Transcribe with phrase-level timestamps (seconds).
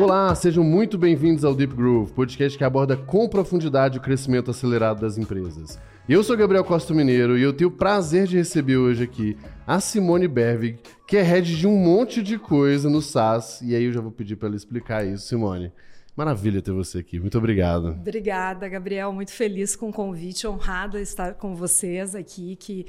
[0.00, 5.00] Olá, sejam muito bem-vindos ao Deep Groove, podcast que aborda com profundidade o crescimento acelerado
[5.00, 5.78] das empresas.
[6.08, 9.78] Eu sou Gabriel Costa Mineiro e eu tenho o prazer de receber hoje aqui a
[9.78, 13.92] Simone Bervig, que é head de um monte de coisa no SaaS, e aí eu
[13.92, 15.72] já vou pedir para ela explicar isso, Simone.
[16.16, 17.90] Maravilha ter você aqui, muito obrigado.
[17.90, 22.84] Obrigada, Gabriel, muito feliz com o convite, honrada estar com vocês aqui, que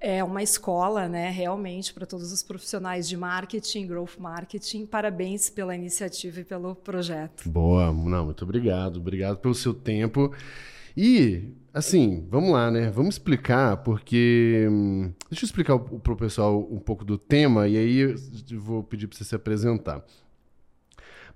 [0.00, 4.86] é uma escola, né, realmente, para todos os profissionais de marketing, growth marketing.
[4.86, 7.48] Parabéns pela iniciativa e pelo projeto.
[7.48, 8.98] Boa, não, muito obrigado.
[8.98, 10.32] Obrigado pelo seu tempo.
[10.96, 12.90] E, assim, vamos lá, né?
[12.90, 14.66] Vamos explicar, porque.
[14.70, 18.82] Hum, deixa eu explicar para o pessoal um pouco do tema, e aí eu vou
[18.82, 20.02] pedir para você se apresentar.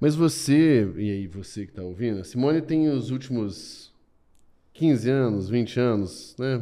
[0.01, 3.90] Mas você, e aí você que está ouvindo, Simone tem os últimos
[4.80, 6.59] 15 anos, 20 anos, né?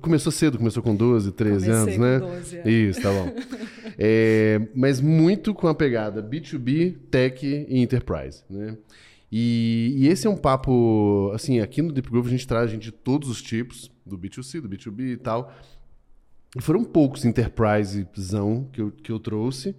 [0.00, 2.18] Começou cedo, começou com 12, 13 Comecei anos, com né?
[2.18, 2.68] 12, é.
[2.68, 3.32] Isso, tá bom.
[3.96, 8.76] é, mas muito com a pegada B2B, Tech e Enterprise, né?
[9.30, 12.82] E, e, esse é um papo, assim, aqui no Deep Groove a gente traz gente
[12.82, 15.54] de todos os tipos, do B2C, do B2B e tal.
[16.56, 19.76] E foram poucos Enterprisezão que eu, que eu trouxe,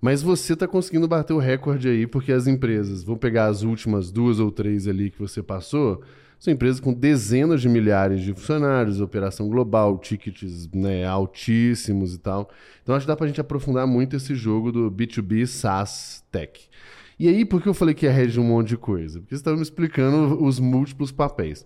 [0.00, 4.10] mas você está conseguindo bater o recorde aí, porque as empresas vão pegar as últimas
[4.10, 6.02] duas ou três ali que você passou
[6.42, 12.50] são empresas com dezenas de milhares de funcionários, operação global, tickets né, altíssimos e tal.
[12.82, 16.68] Então acho que dá para a gente aprofundar muito esse jogo do B2B SaaS Tech.
[17.16, 19.20] E aí, por que eu falei que é rede um monte de coisa?
[19.20, 21.64] Porque você estava me explicando os múltiplos papéis.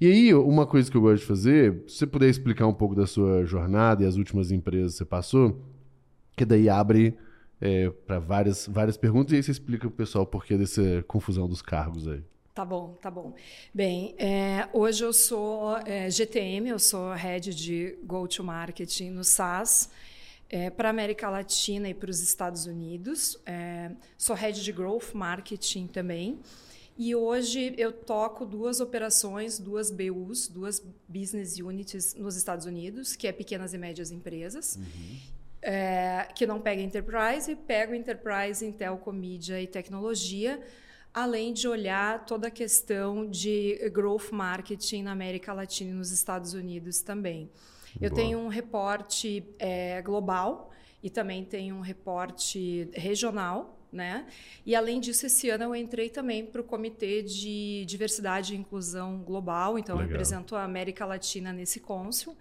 [0.00, 2.94] E aí, uma coisa que eu gosto de fazer, se você puder explicar um pouco
[2.94, 5.60] da sua jornada e as últimas empresas que você passou,
[6.36, 7.16] que daí abre
[7.60, 11.02] é, para várias, várias perguntas e aí você explica para o pessoal o porquê dessa
[11.08, 12.22] confusão dos cargos aí.
[12.54, 13.34] Tá bom, tá bom.
[13.72, 19.88] Bem, é, hoje eu sou é, GTM, eu sou head de Go-to-Marketing no SaaS
[20.50, 23.40] é, para a América Latina e para os Estados Unidos.
[23.46, 26.40] É, sou head de Growth Marketing também.
[26.98, 33.26] E hoje eu toco duas operações, duas BUs, duas Business Units nos Estados Unidos, que
[33.26, 34.76] é pequenas e médias empresas.
[34.76, 35.16] Uhum.
[35.62, 40.60] É, que não pega Enterprise, pega Enterprise, Intel, Comídia e Tecnologia,
[41.12, 46.54] além de olhar toda a questão de growth marketing na América Latina e nos Estados
[46.54, 47.50] Unidos também.
[48.00, 48.22] Eu Boa.
[48.22, 50.70] tenho um reporte é, global
[51.02, 53.78] e também tenho um reporte regional.
[53.92, 54.26] Né?
[54.64, 59.18] E além disso, esse ano eu entrei também para o Comitê de Diversidade e Inclusão
[59.18, 60.08] Global, então Legal.
[60.08, 62.34] eu represento a América Latina nesse cônsul.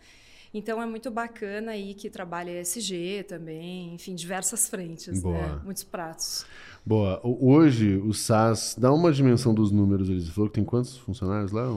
[0.54, 5.60] Então é muito bacana aí que trabalha ESG também, enfim, diversas frentes, né?
[5.64, 6.46] muitos pratos.
[6.86, 7.22] Boa.
[7.24, 11.68] Hoje, o SaaS, dá uma dimensão dos números, eles falou que tem quantos funcionários lá?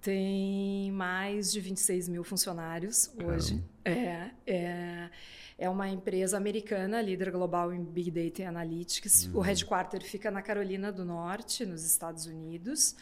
[0.00, 3.62] Tem mais de 26 mil funcionários hoje.
[3.84, 5.10] É, é,
[5.58, 9.26] é uma empresa americana, líder global em Big Data e Analytics.
[9.26, 9.38] Uhum.
[9.38, 12.96] O headquarter fica na Carolina do Norte, nos Estados Unidos.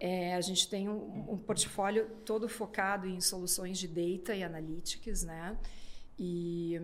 [0.00, 5.22] É, a gente tem um, um portfólio todo focado em soluções de data e analytics,
[5.22, 5.56] né?
[6.16, 6.80] E,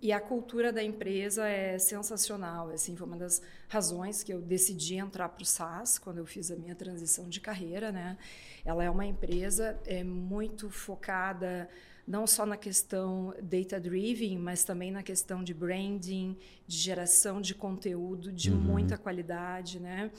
[0.00, 2.70] e, a cultura da empresa é sensacional.
[2.70, 6.50] Assim, foi uma das razões que eu decidi entrar para o SaaS quando eu fiz
[6.50, 7.92] a minha transição de carreira.
[7.92, 8.16] Né?
[8.64, 11.68] Ela é uma empresa é, muito focada
[12.06, 16.36] não só na questão data-driven, mas também na questão de branding,
[16.66, 18.58] de geração de conteúdo de uhum.
[18.58, 19.80] muita qualidade.
[19.80, 20.10] Né?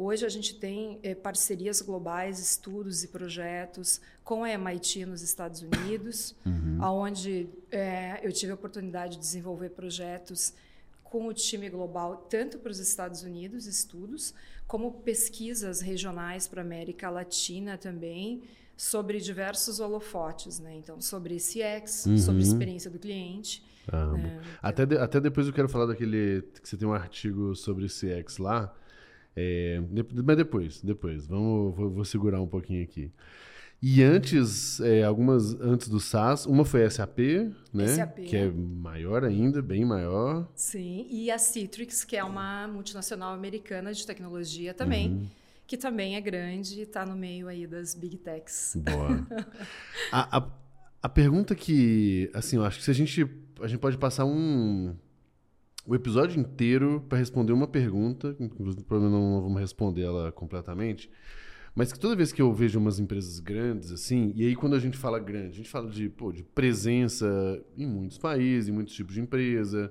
[0.00, 5.60] Hoje a gente tem é, parcerias globais, estudos e projetos com a MIT nos Estados
[5.60, 6.78] Unidos, uhum.
[6.80, 10.54] onde é, eu tive a oportunidade de desenvolver projetos
[11.02, 14.32] com o time global, tanto para os Estados Unidos, estudos,
[14.68, 18.44] como pesquisas regionais para a América Latina também,
[18.76, 20.76] sobre diversos holofotes, né?
[20.76, 22.18] Então, sobre CX, uhum.
[22.18, 23.64] sobre experiência do cliente.
[23.90, 24.40] Né?
[24.62, 28.38] até, de, até depois eu quero falar daquele que você tem um artigo sobre CX
[28.38, 28.72] lá,
[29.36, 29.80] é,
[30.24, 31.26] mas depois, depois.
[31.26, 33.12] Vamos, vou, vou, segurar um pouquinho aqui.
[33.80, 37.18] E antes, é, algumas antes do SaaS, uma foi a SAP,
[37.72, 37.86] né?
[37.86, 38.18] SAP.
[38.24, 40.48] Que é maior ainda, bem maior.
[40.56, 45.10] Sim, e a Citrix, que é uma multinacional americana de tecnologia também.
[45.10, 45.26] Uhum.
[45.64, 48.74] Que também é grande e está no meio aí das big techs.
[48.74, 49.26] Boa.
[50.10, 50.50] a, a,
[51.02, 53.28] a pergunta que, assim, eu acho que se a gente,
[53.60, 54.96] a gente pode passar um,
[55.88, 61.10] o episódio inteiro para responder uma pergunta, inclusive provavelmente não vamos responder ela completamente,
[61.74, 64.78] mas que toda vez que eu vejo umas empresas grandes assim, e aí quando a
[64.78, 67.26] gente fala grande, a gente fala de, pô, de presença
[67.74, 69.90] em muitos países, em muitos tipos de empresa,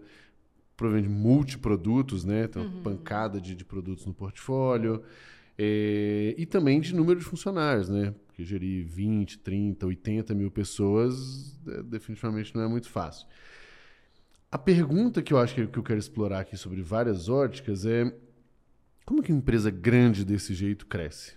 [0.76, 2.48] provavelmente multiprodutos, né?
[2.48, 2.84] Tem uma uhum.
[2.84, 5.02] pancada de, de, produtos no portfólio.
[5.58, 8.14] É, e também de número de funcionários, né?
[8.28, 13.26] Porque gerir 20, 30, 80 mil pessoas é, definitivamente não é muito fácil.
[14.52, 18.14] A pergunta que eu acho que eu quero explorar aqui sobre várias óticas é
[19.06, 21.36] Como que uma empresa grande desse jeito cresce?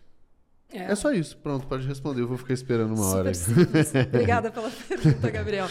[0.72, 0.84] É.
[0.84, 0.94] é.
[0.94, 1.36] só isso.
[1.38, 2.22] Pronto, pode responder.
[2.22, 3.34] Eu vou ficar esperando uma Super hora.
[3.34, 3.92] Simples.
[4.06, 5.66] Obrigada pela pergunta, Gabriel.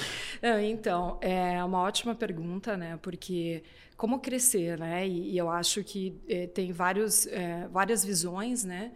[0.62, 3.00] então, é uma ótima pergunta, né?
[3.01, 3.63] Porque
[3.95, 5.07] como crescer, né?
[5.07, 8.92] E, e eu acho que é, tem vários, é, várias visões, né?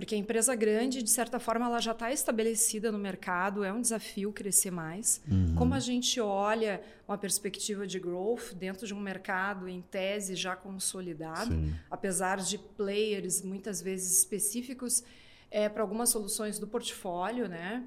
[0.00, 3.82] Porque a empresa grande, de certa forma, ela já está estabelecida no mercado, é um
[3.82, 5.20] desafio crescer mais.
[5.30, 5.54] Uhum.
[5.54, 10.56] Como a gente olha uma perspectiva de growth dentro de um mercado, em tese, já
[10.56, 11.74] consolidado, Sim.
[11.90, 15.04] apesar de players muitas vezes específicos
[15.50, 17.84] é, para algumas soluções do portfólio, né?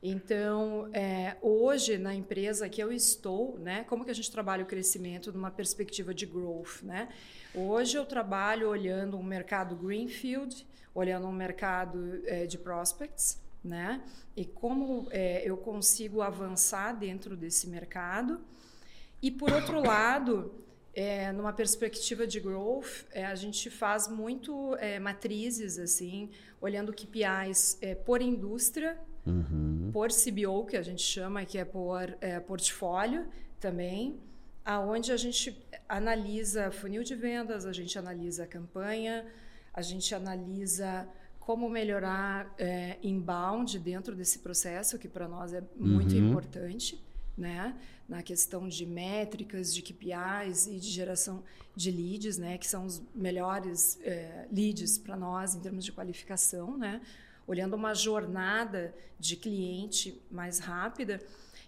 [0.00, 4.66] Então, é, hoje na empresa que eu estou, né, como que a gente trabalha o
[4.66, 7.08] crescimento numa perspectiva de growth, né?
[7.52, 10.64] Hoje eu trabalho olhando um mercado greenfield,
[10.96, 14.02] olhando um mercado é, de prospects, né?
[14.34, 18.40] E como é, eu consigo avançar dentro desse mercado.
[19.20, 20.54] E por outro lado,
[20.94, 26.30] é, numa perspectiva de growth, é, a gente faz muito é, matrizes, assim,
[26.62, 29.90] olhando KPIs por indústria, uhum.
[29.92, 32.16] por CBO, que a gente chama, que é por
[32.46, 33.26] portfólio
[33.60, 34.18] também,
[34.64, 39.26] aonde a gente analisa funil de vendas, a gente analisa a campanha,
[39.76, 41.06] a gente analisa
[41.38, 46.30] como melhorar é, inbound dentro desse processo, que para nós é muito uhum.
[46.30, 47.00] importante,
[47.38, 47.76] né?
[48.08, 51.42] na questão de métricas, de KPIs e de geração
[51.74, 56.76] de leads, né, que são os melhores é, leads para nós em termos de qualificação,
[56.78, 57.00] né,
[57.46, 61.20] olhando uma jornada de cliente mais rápida.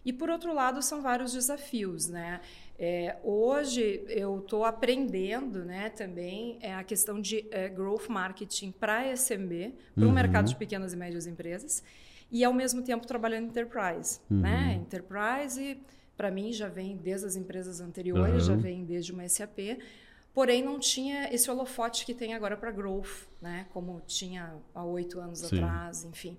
[0.05, 2.41] E por outro lado são vários desafios, né?
[2.79, 9.13] É, hoje eu estou aprendendo, né, também é a questão de é, growth marketing para
[9.17, 10.13] SMB, para o uhum.
[10.13, 11.83] mercado de pequenas e médias empresas,
[12.31, 14.37] e ao mesmo tempo trabalhando em enterprise, né?
[14.37, 14.41] uhum.
[14.41, 14.75] né?
[14.75, 15.79] Enterprise
[16.19, 18.55] para mim já vem desde as empresas anteriores, uhum.
[18.55, 19.79] já vem desde uma SAP,
[20.35, 23.67] porém não tinha esse holofote que tem agora para growth, né?
[23.73, 25.57] Como tinha há oito anos Sim.
[25.57, 26.37] atrás, enfim.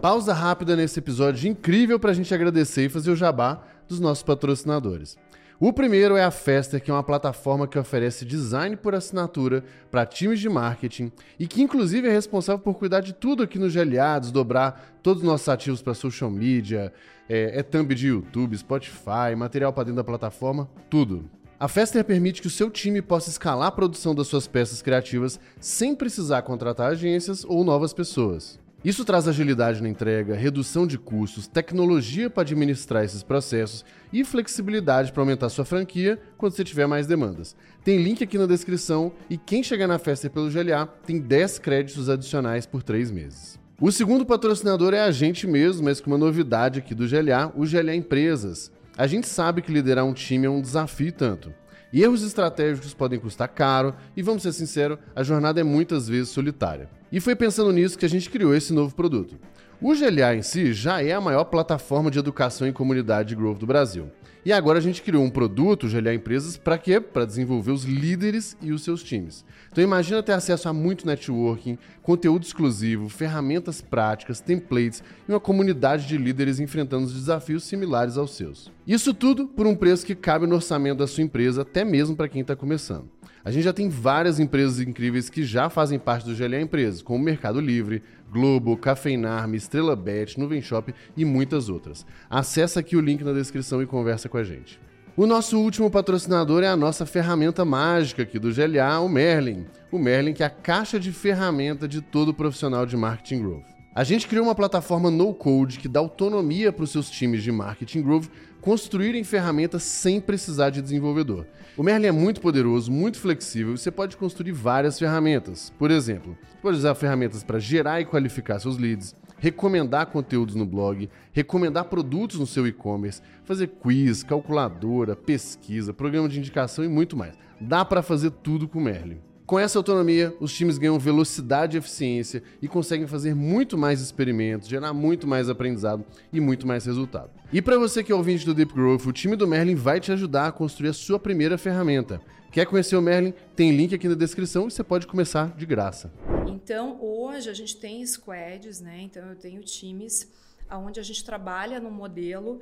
[0.00, 4.22] Pausa rápida nesse episódio incrível para a gente agradecer e fazer o jabá dos nossos
[4.22, 5.18] patrocinadores.
[5.62, 10.06] O primeiro é a Fester, que é uma plataforma que oferece design por assinatura para
[10.06, 14.18] times de marketing e que, inclusive, é responsável por cuidar de tudo aqui no GLA,
[14.18, 16.90] desdobrar todos os nossos ativos para social media,
[17.28, 21.28] é, é thumb de YouTube, Spotify, material para dentro da plataforma, tudo.
[21.58, 25.38] A Fester permite que o seu time possa escalar a produção das suas peças criativas
[25.60, 28.58] sem precisar contratar agências ou novas pessoas.
[28.82, 35.12] Isso traz agilidade na entrega, redução de custos, tecnologia para administrar esses processos e flexibilidade
[35.12, 37.54] para aumentar sua franquia quando você tiver mais demandas.
[37.84, 42.08] Tem link aqui na descrição e quem chegar na festa pelo GLA tem 10 créditos
[42.08, 43.60] adicionais por 3 meses.
[43.78, 47.66] O segundo patrocinador é a gente mesmo, mas com uma novidade aqui do GLA, o
[47.66, 48.72] GLA Empresas.
[48.96, 51.52] A gente sabe que liderar um time é um desafio tanto.
[51.92, 56.28] E erros estratégicos podem custar caro, e vamos ser sinceros, a jornada é muitas vezes
[56.28, 56.88] solitária.
[57.10, 59.36] E foi pensando nisso que a gente criou esse novo produto.
[59.82, 63.58] O GLA em si já é a maior plataforma de educação em comunidade de growth
[63.58, 64.10] do Brasil.
[64.44, 66.98] E agora a gente criou um produto, o GLA Empresas, para quê?
[66.98, 69.44] Para desenvolver os líderes e os seus times.
[69.70, 76.06] Então imagina ter acesso a muito networking, conteúdo exclusivo, ferramentas práticas, templates e uma comunidade
[76.06, 78.72] de líderes enfrentando desafios similares aos seus.
[78.86, 82.28] Isso tudo por um preço que cabe no orçamento da sua empresa, até mesmo para
[82.28, 83.10] quem está começando.
[83.42, 87.24] A gente já tem várias empresas incríveis que já fazem parte do GLA Empresas, como
[87.24, 92.06] Mercado Livre, Globo, Cafeinarme, Estrela Bet, Nuvem Shop e muitas outras.
[92.28, 94.80] Acesse aqui o link na descrição e conversa com a gente.
[95.16, 99.66] O nosso último patrocinador é a nossa ferramenta mágica aqui do GLA, o Merlin.
[99.90, 103.66] O Merlin que é a caixa de ferramenta de todo profissional de marketing growth.
[103.92, 108.02] A gente criou uma plataforma no-code que dá autonomia para os seus times de marketing
[108.02, 108.28] growth
[108.60, 111.46] construírem ferramentas sem precisar de desenvolvedor.
[111.76, 115.72] O Merlin é muito poderoso, muito flexível e você pode construir várias ferramentas.
[115.78, 120.66] Por exemplo, você pode usar ferramentas para gerar e qualificar seus leads, recomendar conteúdos no
[120.66, 127.16] blog, recomendar produtos no seu e-commerce, fazer quiz, calculadora, pesquisa, programa de indicação e muito
[127.16, 127.34] mais.
[127.60, 129.29] Dá para fazer tudo com o Merlin.
[129.50, 134.68] Com essa autonomia, os times ganham velocidade e eficiência e conseguem fazer muito mais experimentos,
[134.68, 137.32] gerar muito mais aprendizado e muito mais resultado.
[137.52, 140.12] E para você que é ouvinte do Deep Growth, o time do Merlin vai te
[140.12, 142.22] ajudar a construir a sua primeira ferramenta.
[142.52, 143.34] Quer conhecer o Merlin?
[143.56, 146.12] Tem link aqui na descrição e você pode começar de graça.
[146.46, 149.00] Então, hoje a gente tem squads, né?
[149.00, 150.30] Então eu tenho times
[150.70, 152.60] onde a gente trabalha no modelo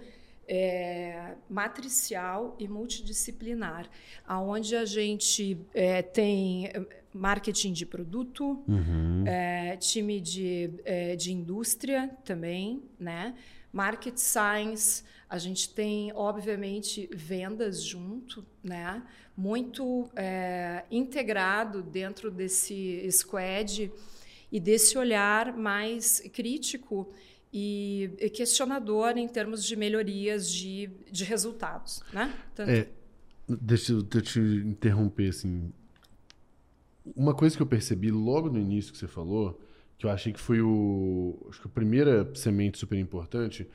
[0.48, 3.88] é, matricial e multidisciplinar,
[4.26, 9.24] aonde a gente é, tem é, marketing de produto, uhum.
[9.26, 13.34] é, time de, é, de indústria também, né?
[13.70, 19.02] market science, a gente tem, obviamente, vendas junto, né?
[19.36, 23.92] muito é, integrado dentro desse squad
[24.50, 27.08] e desse olhar mais crítico
[27.52, 32.02] e questionador em termos de melhorias de, de resultados.
[32.12, 32.34] Né?
[32.54, 32.70] Tanto...
[32.70, 32.88] É,
[33.48, 35.28] deixa, eu, deixa eu te interromper.
[35.28, 35.72] Assim.
[37.16, 39.60] Uma coisa que eu percebi logo no início que você falou,
[39.96, 43.66] que eu achei que foi o, acho que a primeira semente super importante,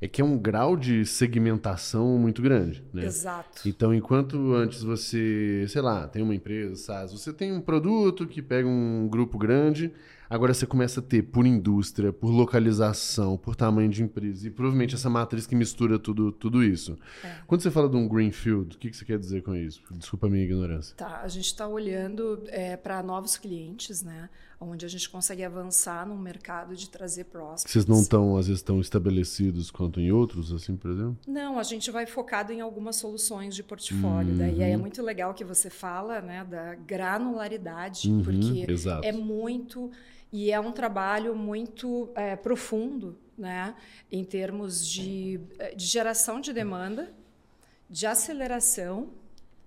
[0.00, 2.82] é que é um grau de segmentação muito grande.
[2.92, 3.04] Né?
[3.04, 3.68] Exato.
[3.68, 8.40] Então, enquanto antes você, sei lá, tem uma empresa, SaaS, você tem um produto que
[8.40, 9.92] pega um grupo grande,
[10.30, 14.94] Agora você começa a ter por indústria, por localização, por tamanho de empresa e provavelmente
[14.94, 16.96] essa matriz que mistura tudo, tudo isso.
[17.24, 17.38] É.
[17.48, 19.82] Quando você fala de um greenfield, o que, que você quer dizer com isso?
[19.90, 20.94] Desculpa a minha ignorância.
[20.96, 24.30] Tá, a gente está olhando é, para novos clientes, né?
[24.60, 27.72] Onde a gente consegue avançar no mercado de trazer prospects.
[27.72, 31.18] Vocês não estão, às vezes, tão estabelecidos quanto em outros, assim, por exemplo?
[31.26, 34.32] Não, a gente vai focado em algumas soluções de portfólio.
[34.32, 34.38] Uhum.
[34.38, 39.04] Daí é muito legal que você fala né, da granularidade, uhum, porque exato.
[39.04, 39.90] é muito
[40.32, 43.74] e é um trabalho muito é, profundo, né,
[44.10, 47.12] em termos de, é, de, geração de demanda,
[47.88, 49.10] de aceleração,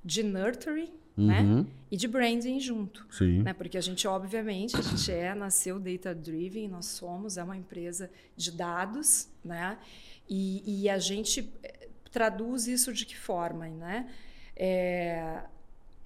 [0.03, 1.57] de nurturing, né, uhum.
[1.61, 3.05] né, e de branding junto.
[3.11, 3.43] Sim.
[3.43, 8.09] Né, porque a gente, obviamente, a gente é, nasceu data-driven, nós somos, é uma empresa
[8.37, 9.77] de dados, né,
[10.29, 14.09] e, e a gente é, traduz isso de que forma, né?
[14.55, 15.41] É,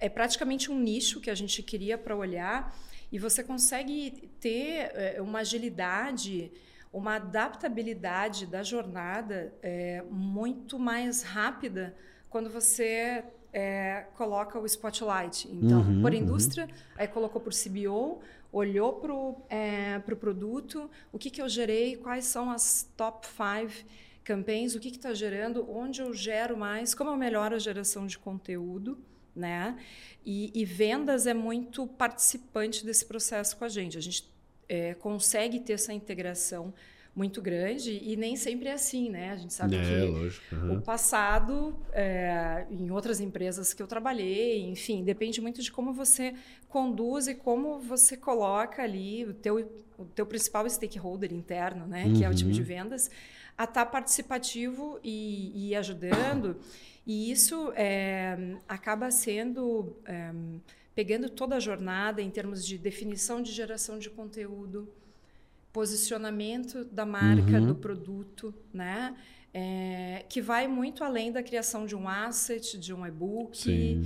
[0.00, 2.74] é praticamente um nicho que a gente queria para olhar
[3.10, 6.52] e você consegue ter é, uma agilidade,
[6.92, 11.94] uma adaptabilidade da jornada é, muito mais rápida
[12.28, 15.48] quando você é, coloca o spotlight.
[15.50, 16.18] Então, uhum, por uhum.
[16.18, 16.72] indústria, uhum.
[16.96, 18.20] aí colocou por CBO,
[18.52, 23.26] olhou para o é, pro produto, o que, que eu gerei, quais são as top
[23.26, 23.86] five
[24.22, 28.18] campaigns, o que está gerando, onde eu gero mais, como eu melhoro a geração de
[28.18, 28.98] conteúdo
[29.38, 29.78] né?
[30.24, 33.96] E, e, vendas é muito participante desse processo com a gente.
[33.96, 34.28] A gente
[34.68, 36.74] é, consegue ter essa integração
[37.18, 39.32] muito grande e nem sempre é assim, né?
[39.32, 40.78] A gente sabe é, que lógico, uhum.
[40.78, 46.32] o passado, é, em outras empresas que eu trabalhei, enfim, depende muito de como você
[46.68, 49.68] conduz e como você coloca ali o teu,
[49.98, 52.04] o teu principal stakeholder interno, né?
[52.04, 52.14] Uhum.
[52.14, 52.66] Que é o time de uhum.
[52.66, 53.10] vendas,
[53.56, 56.56] a estar tá participativo e, e ajudando.
[57.08, 58.36] E isso é,
[58.68, 60.30] acaba sendo é,
[60.94, 64.86] pegando toda a jornada em termos de definição de geração de conteúdo,
[65.72, 67.68] posicionamento da marca, uhum.
[67.68, 69.16] do produto, né?
[69.54, 74.02] É, que vai muito além da criação de um asset, de um e-book,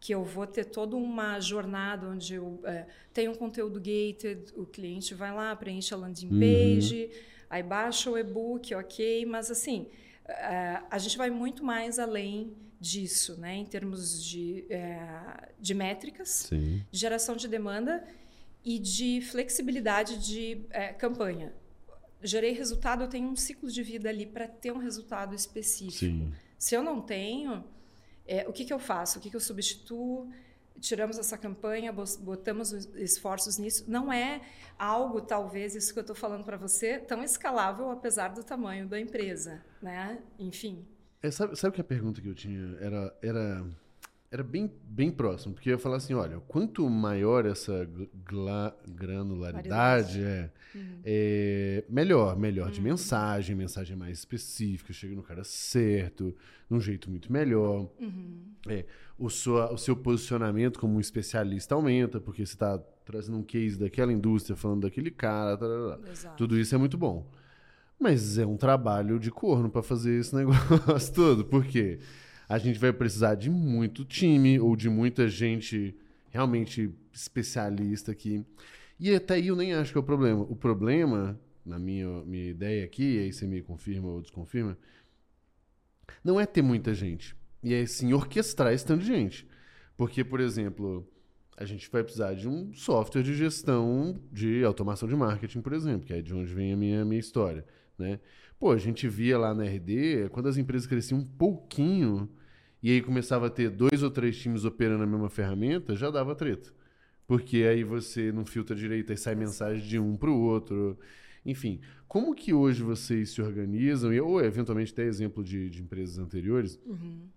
[0.00, 4.64] que eu vou ter toda uma jornada onde eu é, tenho um conteúdo gated, o
[4.64, 6.40] cliente vai lá, preenche a landing uhum.
[6.40, 7.10] page, uhum.
[7.50, 9.90] aí baixa o e-book, ok, mas assim
[10.26, 16.28] Uh, a gente vai muito mais além disso, né, em termos de, é, de métricas,
[16.28, 16.84] Sim.
[16.90, 18.04] de geração de demanda
[18.64, 21.54] e de flexibilidade de é, campanha.
[22.22, 25.98] Gerei resultado, eu tenho um ciclo de vida ali para ter um resultado específico.
[25.98, 26.32] Sim.
[26.58, 27.64] Se eu não tenho,
[28.26, 29.18] é, o que, que eu faço?
[29.18, 30.30] O que, que eu substituo?
[30.80, 33.84] Tiramos essa campanha, botamos esforços nisso.
[33.88, 34.40] Não é
[34.78, 39.00] algo, talvez, isso que eu estou falando para você, tão escalável, apesar do tamanho da
[39.00, 40.18] empresa, né?
[40.38, 40.84] Enfim.
[41.22, 43.66] É, sabe, sabe que a pergunta que eu tinha era, era,
[44.30, 47.88] era bem, bem próximo, porque eu ia falar assim, olha, quanto maior essa
[48.86, 51.00] granularidade é, uhum.
[51.04, 52.72] é, melhor, melhor uhum.
[52.72, 56.34] de mensagem, mensagem mais específica, chega no cara certo,
[56.68, 57.88] de um jeito muito melhor.
[58.00, 58.40] Uhum.
[58.68, 58.84] É,
[59.18, 63.78] o, sua, o seu posicionamento como um especialista aumenta, porque você está trazendo um case
[63.78, 65.56] daquela indústria, falando daquele cara,
[66.36, 67.30] tudo isso é muito bom.
[67.98, 72.00] Mas é um trabalho de corno para fazer esse negócio todo, porque
[72.48, 75.96] a gente vai precisar de muito time ou de muita gente
[76.30, 78.44] realmente especialista aqui.
[78.98, 80.42] E até aí eu nem acho que é o problema.
[80.42, 84.78] O problema, na minha, minha ideia aqui, aí você me confirma ou desconfirma,
[86.22, 87.36] não é ter muita gente.
[87.62, 89.48] E é sim orquestrar esse tanto de gente.
[89.96, 91.06] Porque, por exemplo,
[91.56, 96.06] a gente vai precisar de um software de gestão de automação de marketing, por exemplo,
[96.06, 97.64] que é de onde vem a minha, minha história.
[97.98, 98.20] Né?
[98.58, 102.28] Pô, a gente via lá na RD, quando as empresas cresciam um pouquinho
[102.82, 106.34] e aí começava a ter dois ou três times operando a mesma ferramenta, já dava
[106.34, 106.72] treta.
[107.26, 110.98] Porque aí você não filtra direito, aí sai mensagem de um para o outro.
[111.44, 116.80] Enfim, como que hoje vocês se organizam, ou eventualmente até exemplo de, de empresas anteriores,
[116.86, 117.28] uhum.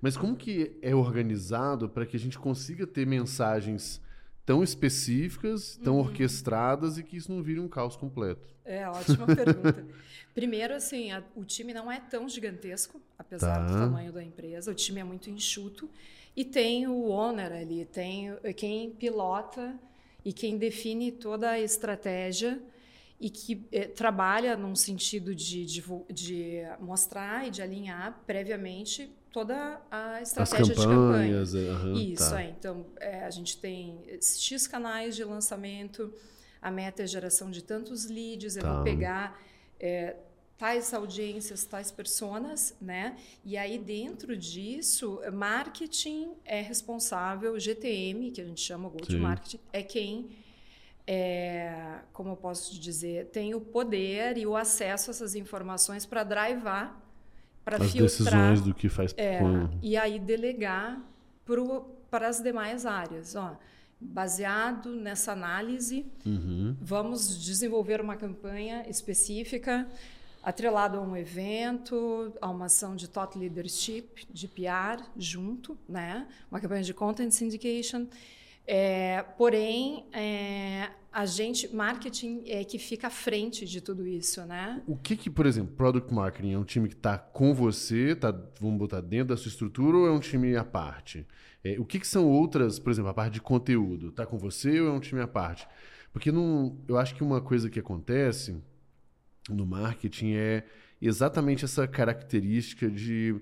[0.00, 4.00] mas como que é organizado para que a gente consiga ter mensagens
[4.44, 6.00] tão específicas, tão uhum.
[6.00, 8.54] orquestradas e que isso não vire um caos completo?
[8.64, 9.84] É, ótima pergunta.
[10.34, 13.66] Primeiro, assim, a, o time não é tão gigantesco, apesar tá.
[13.66, 14.70] do tamanho da empresa.
[14.70, 15.88] O time é muito enxuto.
[16.36, 19.78] E tem o owner ali, tem quem pilota
[20.24, 22.60] e quem define toda a estratégia
[23.20, 29.80] e que eh, trabalha num sentido de, de, de, mostrar e de alinhar previamente toda
[29.90, 31.42] a estratégia de campanha.
[31.42, 32.40] Uhum, Isso, tá.
[32.40, 32.50] é.
[32.50, 36.14] Então, é, a gente tem X canais de lançamento,
[36.62, 38.74] a meta é geração de tantos leads, eu tá.
[38.76, 39.36] vou pegar
[39.80, 40.14] é,
[40.56, 43.16] tais audiências, tais personas, né?
[43.44, 49.58] E aí, dentro disso, marketing é responsável, GTM, que a gente chama Go to Marketing,
[49.72, 50.30] é quem
[51.08, 56.22] é, como eu posso dizer, tem o poder e o acesso a essas informações para
[56.22, 57.03] drivar
[57.64, 59.40] para filtrar decisões do que faz é,
[59.82, 61.00] e aí delegar
[62.10, 63.34] para as demais áreas.
[63.34, 63.56] Ó,
[64.00, 66.76] baseado nessa análise, uhum.
[66.80, 69.88] vamos desenvolver uma campanha específica
[70.42, 76.28] atrelado a um evento, a uma ação de thought leadership, de PR junto, né?
[76.50, 78.06] Uma campanha de content syndication.
[78.66, 84.82] É, porém, é, a gente, marketing é que fica à frente de tudo isso, né?
[84.84, 88.32] O que que, por exemplo, product marketing é um time que está com você, tá,
[88.60, 91.24] vamos botar dentro da sua estrutura ou é um time à parte?
[91.62, 94.80] É, o que que são outras, por exemplo, a parte de conteúdo, está com você
[94.80, 95.68] ou é um time à parte?
[96.12, 98.60] Porque não, eu acho que uma coisa que acontece
[99.48, 100.64] no marketing é
[101.00, 103.36] exatamente essa característica de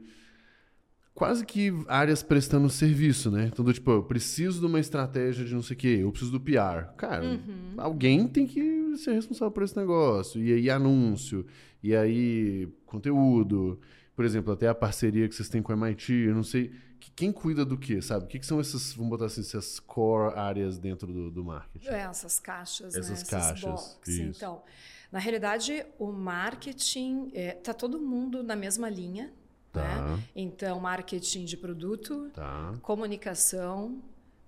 [1.15, 3.51] quase que áreas prestando serviço, né?
[3.53, 6.33] Então, do, tipo, eu preciso de uma estratégia de não sei o quê, eu preciso
[6.33, 6.95] do PR.
[6.97, 7.75] Cara, uhum.
[7.77, 10.43] alguém tem que ser responsável por esse negócio.
[10.43, 11.47] E aí, anúncio,
[11.83, 13.79] e aí, conteúdo.
[14.15, 16.73] Por exemplo, até a parceria que vocês têm com a MIT, eu não sei.
[17.17, 18.25] Quem cuida do quê, sabe?
[18.25, 21.89] O que, que são essas, vamos botar assim, essas core áreas dentro do, do marketing?
[21.89, 23.29] É, essas caixas, essas né?
[23.29, 24.37] caixas, essas boxes.
[24.37, 24.63] Então,
[25.11, 29.33] na realidade, o marketing, é, tá todo mundo na mesma linha,
[29.73, 30.17] Tá.
[30.17, 30.23] Né?
[30.37, 32.75] Então, marketing de produto, tá.
[32.83, 34.03] comunicação,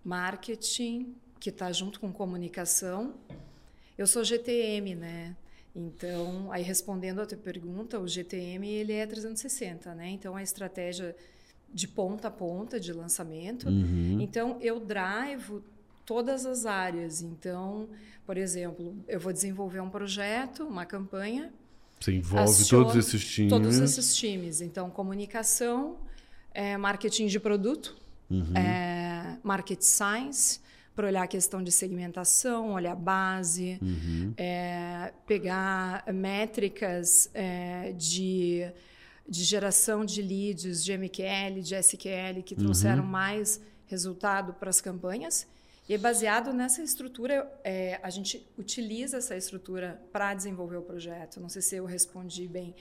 [0.05, 3.15] marketing, que está junto com comunicação.
[3.97, 5.37] Eu sou GTM, né?
[5.75, 10.09] Então, aí respondendo a tua pergunta, o GTM ele é 360, né?
[10.11, 11.17] Então, a estratégia
[11.73, 13.69] de ponta a ponta de lançamento.
[13.69, 14.21] Uhum.
[14.21, 15.65] Então, eu drivo
[16.07, 17.21] todas as áreas.
[17.23, 17.89] Então,
[18.25, 21.53] por exemplo, eu vou desenvolver um projeto, uma campanha,
[22.05, 23.51] você envolve todos esses times.
[23.51, 24.61] Todos esses times.
[24.61, 25.97] Então, comunicação,
[26.53, 27.97] é, marketing de produto,
[28.31, 28.55] uhum.
[28.57, 30.61] é, market science,
[30.95, 34.35] para olhar a questão de segmentação, olhar base, uhum.
[34.37, 38.71] é, pegar métricas é, de,
[39.27, 43.09] de geração de leads, de MQL, de SQL, que trouxeram uhum.
[43.09, 45.47] mais resultado para as campanhas.
[45.87, 51.41] E baseado nessa estrutura, é, a gente utiliza essa estrutura para desenvolver o projeto.
[51.41, 52.75] Não sei se eu respondi bem.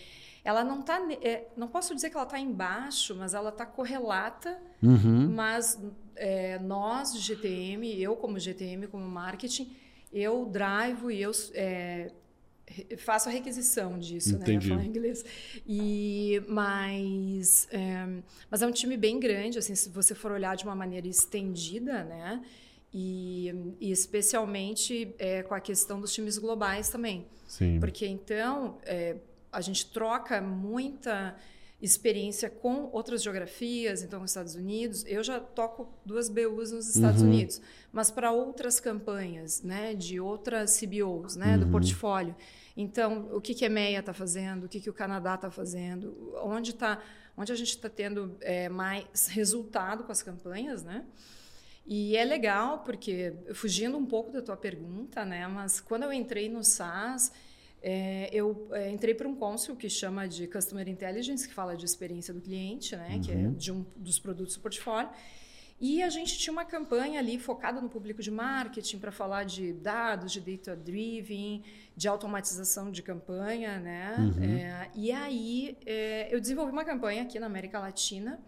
[0.44, 4.58] Ela não está, é, não posso dizer que ela está embaixo, mas ela está correlata.
[4.82, 5.30] Uhum.
[5.34, 5.78] Mas
[6.16, 9.76] é, nós, GTM, eu como GTM, como marketing,
[10.12, 12.12] eu drive e eu é,
[12.98, 14.70] faço a requisição disso, Entendi.
[14.70, 14.76] né?
[14.76, 15.26] Falo inglês.
[15.68, 20.64] E, mas, é, mas é um time bem grande, assim, se você for olhar de
[20.64, 22.42] uma maneira estendida, né?
[22.94, 27.26] E, e especialmente é, com a questão dos times globais também.
[27.48, 27.80] Sim.
[27.80, 29.18] Porque então é,
[29.52, 31.36] a gente troca muita
[31.84, 35.04] experiência com outras geografias, então nos Estados Unidos.
[35.06, 37.28] Eu já toco duas BUs nos Estados uhum.
[37.28, 41.60] Unidos, mas para outras campanhas, né, de outras CBOs, né, uhum.
[41.60, 42.34] do portfólio.
[42.76, 46.34] Então, o que, que a EMEA está fazendo, o que, que o Canadá está fazendo,
[46.42, 47.02] onde, tá,
[47.36, 51.06] onde a gente está tendo é, mais resultado com as campanhas, né?
[51.86, 55.46] E é legal porque, fugindo um pouco da tua pergunta, né?
[55.48, 57.32] Mas quando eu entrei no SaaS,
[57.82, 61.84] é, eu é, entrei para um cônsul que chama de Customer Intelligence, que fala de
[61.84, 63.16] experiência do cliente, né?
[63.16, 63.22] Uhum.
[63.22, 63.54] Que é uhum.
[63.54, 65.10] de um dos produtos do portfólio.
[65.82, 69.74] E a gente tinha uma campanha ali focada no público de marketing para falar de
[69.74, 71.62] dados, de data driven,
[71.94, 74.16] de automatização de campanha, né?
[74.18, 74.44] Uhum.
[74.44, 78.40] É, e aí é, eu desenvolvi uma campanha aqui na América Latina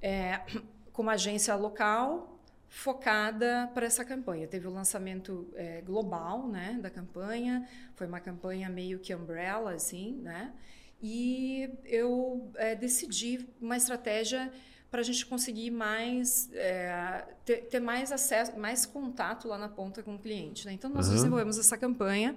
[0.00, 0.42] é,
[0.92, 2.33] com uma agência local
[2.74, 4.48] focada para essa campanha.
[4.48, 7.66] Teve o lançamento é, global, né, da campanha.
[7.94, 10.52] Foi uma campanha meio que umbrella, assim, né?
[11.00, 14.52] E eu é, decidi uma estratégia
[14.90, 20.02] para a gente conseguir mais é, ter, ter, mais acesso, mais contato lá na ponta
[20.02, 20.66] com o cliente.
[20.66, 20.72] Né?
[20.72, 21.14] Então nós uhum.
[21.14, 22.34] desenvolvemos essa campanha,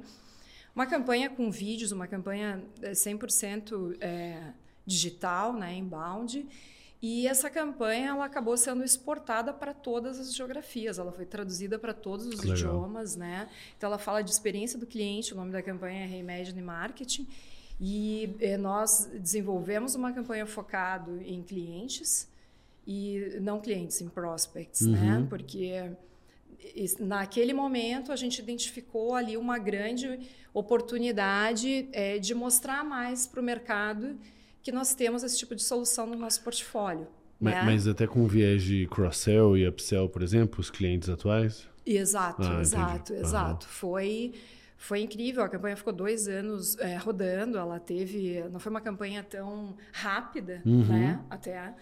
[0.76, 4.54] uma campanha com vídeos, uma campanha 100% é,
[4.86, 6.47] digital, né, inbound
[7.02, 11.94] E essa campanha ela acabou sendo exportada para todas as geografias, ela foi traduzida para
[11.94, 12.56] todos os Legal.
[12.56, 13.48] idiomas, né?
[13.78, 17.28] Então ela fala de experiência do cliente, o nome da campanha é Reimagine Marketing.
[17.80, 22.28] E eh, nós desenvolvemos uma campanha focado em clientes
[22.88, 24.98] e não clientes, em prospects, né?
[24.98, 25.22] uhum.
[25.22, 25.28] né?
[25.30, 25.92] Porque
[27.00, 30.20] naquele momento a gente identificou ali uma grande
[30.54, 34.18] oportunidade é, de mostrar mais para o mercado
[34.62, 37.08] que nós temos esse tipo de solução no nosso portfólio.
[37.39, 37.63] Mas, né?
[37.63, 41.67] mas até com viés de cross-sell e upsell, por exemplo, os clientes atuais?
[41.86, 43.28] Exato, ah, exato, entendi.
[43.28, 43.65] exato.
[43.65, 43.72] Uhum.
[43.72, 44.34] Foi,
[44.76, 45.43] foi incrível.
[45.43, 47.58] A campanha ficou dois anos é, rodando.
[47.58, 50.86] Ela teve, não foi uma campanha tão rápida, uhum.
[50.86, 51.24] né?
[51.30, 51.74] Até.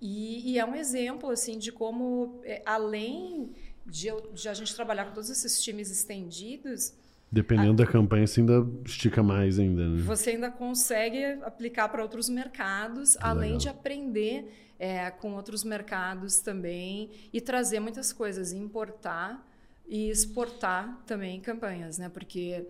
[0.00, 3.52] E, e, é um exemplo assim de como, é, além
[3.86, 6.92] de, de a gente trabalhar com todos esses times estendidos,
[7.34, 10.02] Dependendo a, da campanha, você ainda estica mais ainda, né?
[10.02, 13.58] Você ainda consegue aplicar para outros mercados, que além legal.
[13.58, 19.44] de aprender é, com outros mercados também e trazer muitas coisas, importar
[19.88, 22.08] e exportar também campanhas, né?
[22.08, 22.68] Porque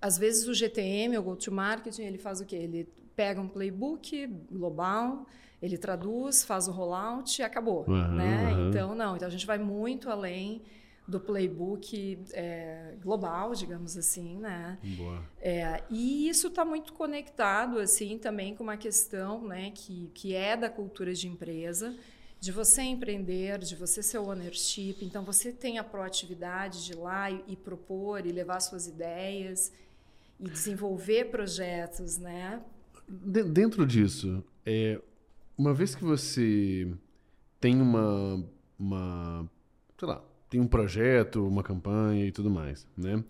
[0.00, 2.56] às vezes o GTM, o Go-to-Marketing, ele faz o quê?
[2.56, 5.26] Ele pega um playbook global,
[5.60, 8.54] ele traduz, faz o rollout e acabou, uhum, né?
[8.54, 8.68] Uhum.
[8.68, 9.16] Então, não.
[9.16, 10.62] Então, a gente vai muito além
[11.06, 14.78] do playbook é, global, digamos assim, né?
[14.96, 15.22] Boa.
[15.40, 20.56] É, e isso está muito conectado, assim, também com uma questão, né, que, que é
[20.56, 21.94] da cultura de empresa,
[22.40, 24.96] de você empreender, de você ser ownership.
[25.02, 29.72] Então, você tem a proatividade de ir lá e, e propor e levar suas ideias
[30.40, 32.60] e desenvolver projetos, né?
[33.08, 35.00] De, dentro disso, é,
[35.56, 36.92] uma vez que você
[37.60, 38.44] tem uma,
[38.78, 39.48] uma
[39.98, 43.22] sei lá, tem um projeto, uma campanha e tudo mais, né?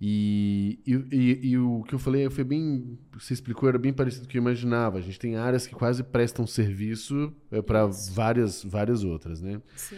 [0.00, 2.98] E, e, e, e, o que eu falei foi bem.
[3.12, 4.98] Você explicou, era bem parecido com o que eu imaginava.
[4.98, 9.62] A gente tem áreas que quase prestam serviço é, para várias, várias outras, né?
[9.76, 9.96] Sim.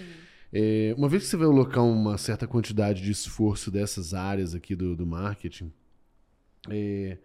[0.52, 4.76] É, uma vez que você vai alocar uma certa quantidade de esforço dessas áreas aqui
[4.76, 5.72] do, do marketing,
[6.70, 7.18] é,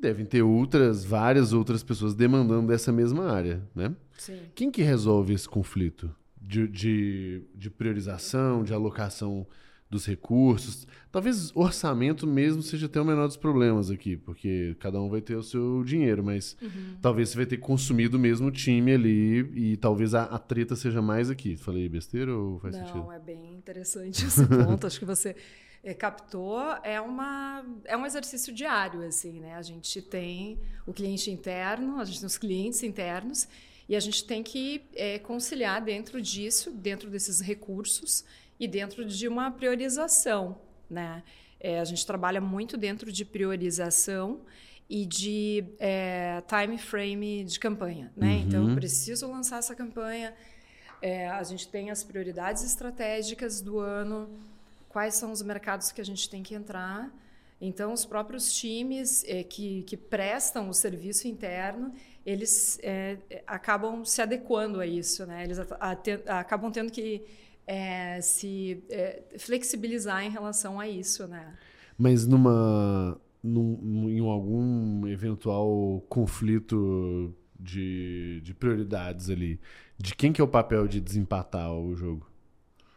[0.00, 3.94] devem ter outras, várias outras pessoas demandando dessa mesma área, né?
[4.16, 4.40] Sim.
[4.54, 6.14] Quem que resolve esse conflito?
[6.42, 9.46] De, de, de priorização, de alocação
[9.92, 10.86] dos recursos.
[11.12, 15.36] Talvez orçamento mesmo seja até o menor dos problemas aqui, porque cada um vai ter
[15.36, 16.96] o seu dinheiro, mas uhum.
[17.00, 21.02] talvez você vai ter consumido o mesmo time ali e talvez a, a treta seja
[21.02, 21.58] mais aqui.
[21.58, 23.04] Falei besteira ou faz Não, sentido?
[23.04, 24.86] Não, é bem interessante esse ponto.
[24.86, 25.36] Acho que você
[25.84, 26.58] é, captou.
[26.82, 29.56] É, uma, é um exercício diário, assim, né?
[29.56, 33.46] A gente tem o cliente interno, a gente tem os clientes internos
[33.88, 38.24] e a gente tem que é, conciliar dentro disso, dentro desses recursos
[38.58, 40.58] e dentro de uma priorização.
[40.88, 41.22] Né?
[41.60, 44.40] É, a gente trabalha muito dentro de priorização
[44.88, 48.12] e de é, time frame de campanha.
[48.16, 48.26] Né?
[48.26, 48.40] Uhum.
[48.40, 50.34] Então, eu preciso lançar essa campanha.
[51.00, 54.28] É, a gente tem as prioridades estratégicas do ano,
[54.88, 57.10] quais são os mercados que a gente tem que entrar.
[57.60, 61.92] Então, os próprios times é, que, que prestam o serviço interno,
[62.24, 65.44] eles é, acabam se adequando a isso, né?
[65.44, 65.58] Eles
[66.26, 67.22] acabam tendo que
[67.66, 71.56] é, se é, flexibilizar em relação a isso, né?
[71.98, 79.60] Mas numa num, em algum eventual conflito de, de prioridades ali,
[79.98, 82.30] de quem que é o papel de desempatar o jogo?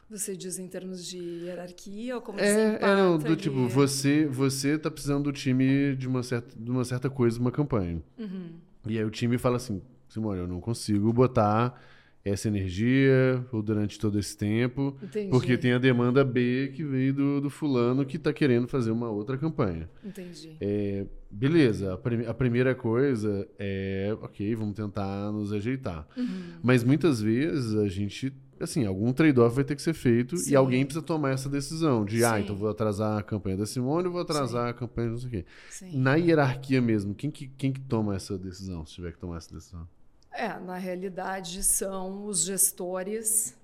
[0.10, 3.36] Você diz em termos de hierarquia ou como é, é não, do ali?
[3.36, 7.52] tipo, você você tá precisando do time de uma certa, de uma certa coisa, uma
[7.52, 8.02] campanha.
[8.18, 8.52] Uhum.
[8.86, 11.80] E aí o time fala assim, Simone, eu não consigo botar
[12.26, 15.30] essa energia ou durante todo esse tempo, Entendi.
[15.30, 19.10] porque tem a demanda B que veio do, do fulano que está querendo fazer uma
[19.12, 19.88] outra campanha.
[20.04, 20.58] Entendi.
[20.60, 26.08] É, beleza, a, prim a, primeira coisa é, ok, vamos tentar nos ajeitar.
[26.18, 26.56] Uhum.
[26.64, 30.52] Mas muitas vezes a gente assim, algum trade-off vai ter que ser feito Sim.
[30.52, 32.36] e alguém precisa tomar essa decisão de, ah, Sim.
[32.36, 34.70] ah, então vou atrasar a campanha da Simone, vou atrasar Sim.
[34.70, 35.46] a campanha não sei o quê.
[35.94, 39.54] Na hierarquia mesmo, quem que, quem que toma essa decisão, se tiver que tomar essa
[39.54, 39.88] decisão?
[40.32, 43.56] É, na realidade são os gestores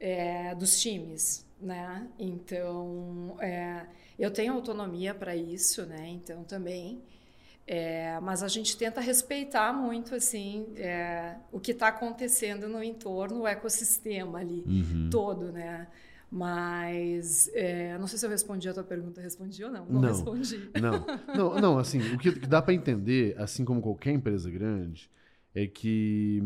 [0.00, 2.08] é, dos times, né?
[2.18, 3.86] Então, é,
[4.18, 6.08] eu tenho autonomia para isso, né?
[6.08, 7.02] Então, também
[7.66, 13.42] é, mas a gente tenta respeitar muito assim é, o que está acontecendo no entorno,
[13.42, 15.08] o ecossistema ali uhum.
[15.10, 15.86] todo, né?
[16.30, 19.86] Mas é, não sei se eu respondi a tua pergunta, respondi ou não?
[19.86, 20.68] Não, não respondi.
[20.80, 25.08] Não, não, não assim, o que dá para entender, assim como qualquer empresa grande,
[25.54, 26.42] é que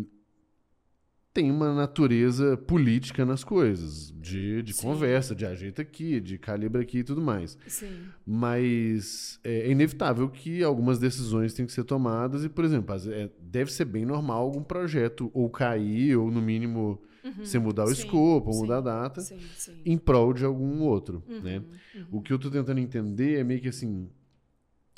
[1.33, 4.83] tem uma natureza política nas coisas, de, de Sim.
[4.87, 7.57] conversa, de ajeita aqui, de calibre aqui e tudo mais.
[7.67, 8.07] Sim.
[8.27, 13.31] Mas é, é inevitável que algumas decisões tenham que ser tomadas e, por exemplo, é,
[13.41, 17.01] deve ser bem normal algum projeto ou cair ou, no mínimo,
[17.38, 17.95] você mudar o Uhum.
[17.95, 19.83] Sim, escopo ou sim, mudar a data Sim, sim.
[19.85, 21.62] em prol de algum outro, Uhum, né?
[22.11, 24.09] O que eu tô tentando entender é meio que assim,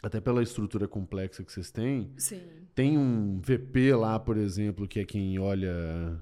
[0.02, 2.40] até pela estrutura complexa que vocês têm, Sim.
[2.74, 6.18] tem um VP lá, por exemplo, que é quem olha,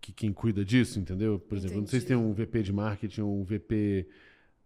[0.00, 1.38] que quem cuida disso, entendeu?
[1.38, 4.08] Por exemplo, não sei se tem um VP de marketing, ou um VP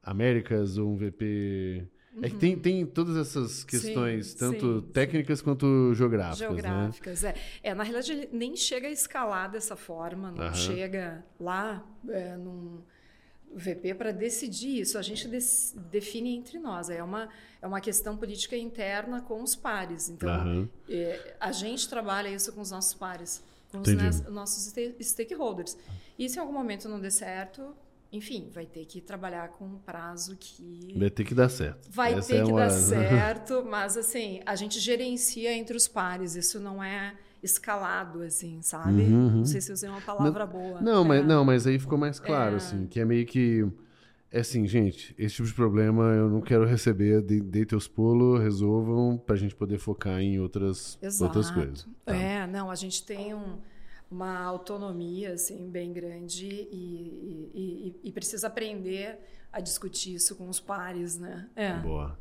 [0.03, 1.87] Américas ou um VP.
[2.23, 4.93] É que tem, tem todas essas questões, Sim, tanto sim, sim.
[4.93, 6.63] técnicas quanto geográficas, né?
[6.63, 7.35] Geográficas, é.
[7.63, 7.75] é.
[7.75, 12.83] Na realidade, ele nem chega a escalar dessa forma, não chega lá é, num
[13.55, 14.97] VP para decidir isso.
[14.99, 15.27] A gente
[15.91, 16.89] define entre nós.
[16.91, 17.29] É uma,
[17.61, 20.09] é uma questão política interna com os pares.
[20.09, 20.69] Então, Aham.
[20.89, 24.05] é, a gente trabalha isso com os nossos pares, com os Entendi.
[24.05, 25.77] nes- nossos sta- stakeholders.
[26.19, 27.75] E se em algum momento não der certo,
[28.13, 31.89] enfim, vai ter que trabalhar com um prazo que Vai ter que dar certo.
[31.91, 35.87] Vai Essa ter é que uma- dar certo, mas assim, a gente gerencia entre os
[35.89, 39.03] pares, isso não é escalado, assim, sabe?
[39.03, 39.37] Uhum, uhum.
[39.39, 40.81] Não sei se eu usei uma palavra boa.
[40.81, 41.27] Não, mas, É.
[41.27, 42.57] não, mas aí ficou mais claro, É.
[42.57, 43.67] assim, que é meio que.
[44.33, 48.41] É assim, gente, esse tipo de problema eu não quero receber, de- dei teus pulos,
[48.41, 51.25] resolvam, pra gente poder focar em outras, Exato.
[51.25, 51.89] outras coisas.
[52.05, 52.15] tá?
[52.15, 53.59] É, não, a gente tem um-
[54.09, 59.19] uma autonomia, assim, bem grande e, e- e- e precisa aprender
[59.53, 61.49] a discutir isso com os pares, né?
[61.57, 61.73] É.
[61.79, 62.17] Boa.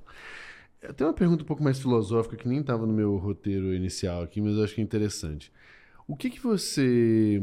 [0.82, 4.24] Eu tenho uma pergunta um pouco mais filosófica que nem estava no meu roteiro inicial
[4.24, 5.52] aqui, mas eu acho que é interessante.
[6.08, 7.42] O que que você.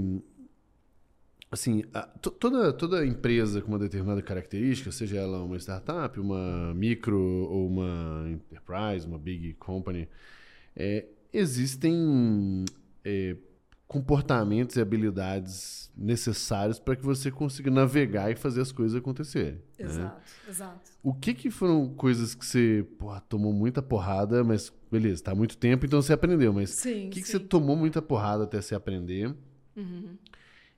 [1.51, 6.75] Assim, a- to- toda, toda empresa com uma determinada característica, seja ela uma startup, uma
[6.75, 10.09] micro ou uma enterprise, uma big company,
[10.75, 12.64] é, existem
[13.05, 13.37] é,
[13.87, 19.62] comportamentos e habilidades necessários para que você consiga navegar e fazer as coisas acontecerem.
[19.79, 19.87] né?
[19.87, 20.90] Exato, exato.
[21.03, 25.35] O que que foram coisas que você porra, tomou muita porrada, mas beleza, tá há
[25.35, 28.61] muito tempo, então você aprendeu, mas Sim, o que, que você tomou muita porrada até
[28.61, 29.35] você aprender?
[29.77, 30.16] Uhum.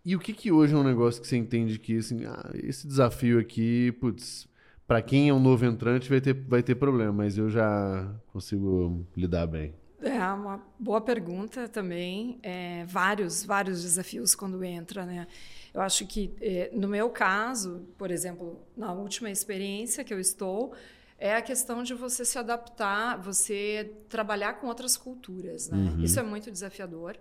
[0.05, 2.87] E o que que hoje é um negócio que você entende que, assim, ah, esse
[2.87, 4.49] desafio aqui, putz,
[4.87, 9.07] pra quem é um novo entrante vai ter, vai ter problema, mas eu já consigo
[9.17, 9.75] lidar bem.
[10.01, 12.39] É uma boa pergunta também.
[12.43, 15.27] É, vários, vários desafios quando entra, né?
[15.75, 20.73] Eu acho que, é, no meu caso, por exemplo, na última experiência que eu estou,
[21.19, 25.97] é a questão de você se adaptar, você trabalhar com outras culturas, né?
[25.99, 27.17] Isso é muito desafiador.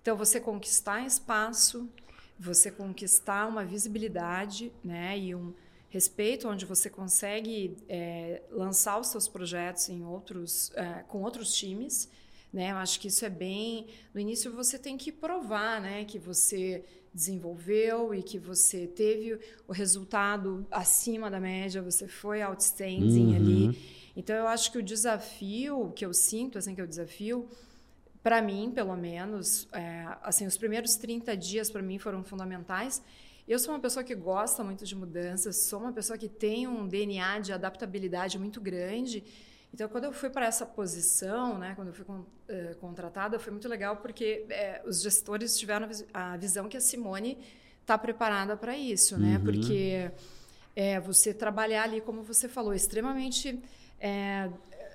[0.00, 1.88] Então, você conquistar espaço,
[2.38, 5.18] você conquistar uma visibilidade, né?
[5.18, 5.52] E um
[5.94, 12.08] respeito onde você consegue é, lançar os seus projetos em outros, é, com outros times,
[12.52, 12.72] né?
[12.72, 13.86] Eu acho que isso é bem.
[14.12, 16.04] No início você tem que provar, né?
[16.04, 23.28] Que você desenvolveu e que você teve o resultado acima da média, você foi outstanding
[23.28, 23.36] Uhum.
[23.36, 23.78] ali.
[24.16, 27.48] Então eu acho que o desafio que eu sinto, assim, que é o desafio
[28.20, 33.00] para mim, pelo menos, é, assim, os primeiros 30 dias para mim foram fundamentais.
[33.46, 36.88] Eu sou uma pessoa que gosta muito de mudanças, sou uma pessoa que tem um
[36.88, 39.22] DNA de adaptabilidade muito grande.
[39.72, 43.52] Então, quando eu fui para essa posição, né, quando eu fui con- eh, contratada, foi
[43.52, 47.36] muito legal porque eh, os gestores tiveram a vis- a visão que a Simone
[47.82, 49.36] está preparada para isso, né?
[49.36, 49.44] Uhum.
[49.44, 50.10] Porque
[50.74, 53.60] é, você trabalhar ali, como você falou, extremamente
[54.00, 54.48] é,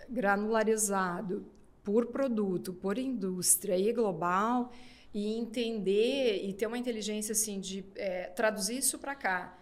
[0.09, 1.45] granularizado
[1.83, 4.71] por produto, por indústria e global,
[5.13, 9.57] e entender e ter uma inteligência assim de é, traduzir isso para cá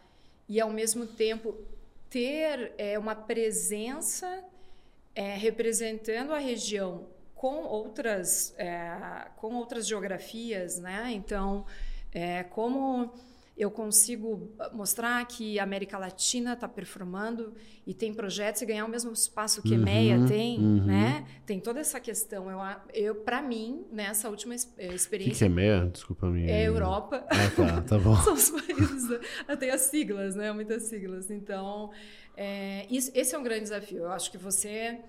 [0.48, 1.56] e ao mesmo tempo
[2.10, 4.44] ter é, uma presença
[5.16, 11.12] é, representando a região com outras é, com outras geografias, né?
[11.12, 11.66] Então,
[12.12, 13.14] é, como
[13.58, 17.54] eu consigo mostrar que a América Latina está performando
[17.88, 20.86] e tem projetos e ganhar o mesmo espaço que a EMEA Uhum, tem, uhum.
[20.86, 21.26] né?
[21.46, 22.52] Tem toda essa questão.
[22.52, 22.60] Eu,
[22.94, 25.90] eu para mim, nessa última ex- eh, O que, que experiência, é MER?
[25.90, 26.52] Desculpa a minha.
[26.52, 27.26] é Europa.
[27.30, 28.16] Ah, tá, tá bom.
[28.22, 29.20] São os países.
[29.60, 30.52] Tem as siglas, né?
[30.52, 31.32] Muitas siglas.
[31.32, 31.90] Então,
[32.36, 34.00] é, isso- esse é um grande desafio.
[34.04, 35.00] Eu acho que você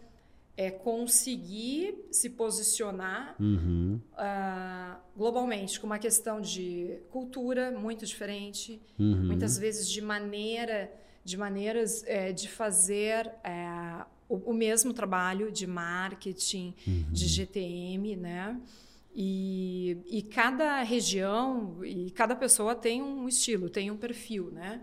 [0.59, 9.25] é conseguir se posicionar Uhum, ah, globalmente com uma questão de cultura muito diferente, uhum.
[9.25, 10.92] muitas vezes de maneira,
[11.25, 16.75] de maneiras é, de fazer é, o, o mesmo trabalho de marketing,
[17.12, 18.61] de GTM, né?
[19.14, 24.83] E, e cada região e cada pessoa tem um estilo, tem um perfil, né?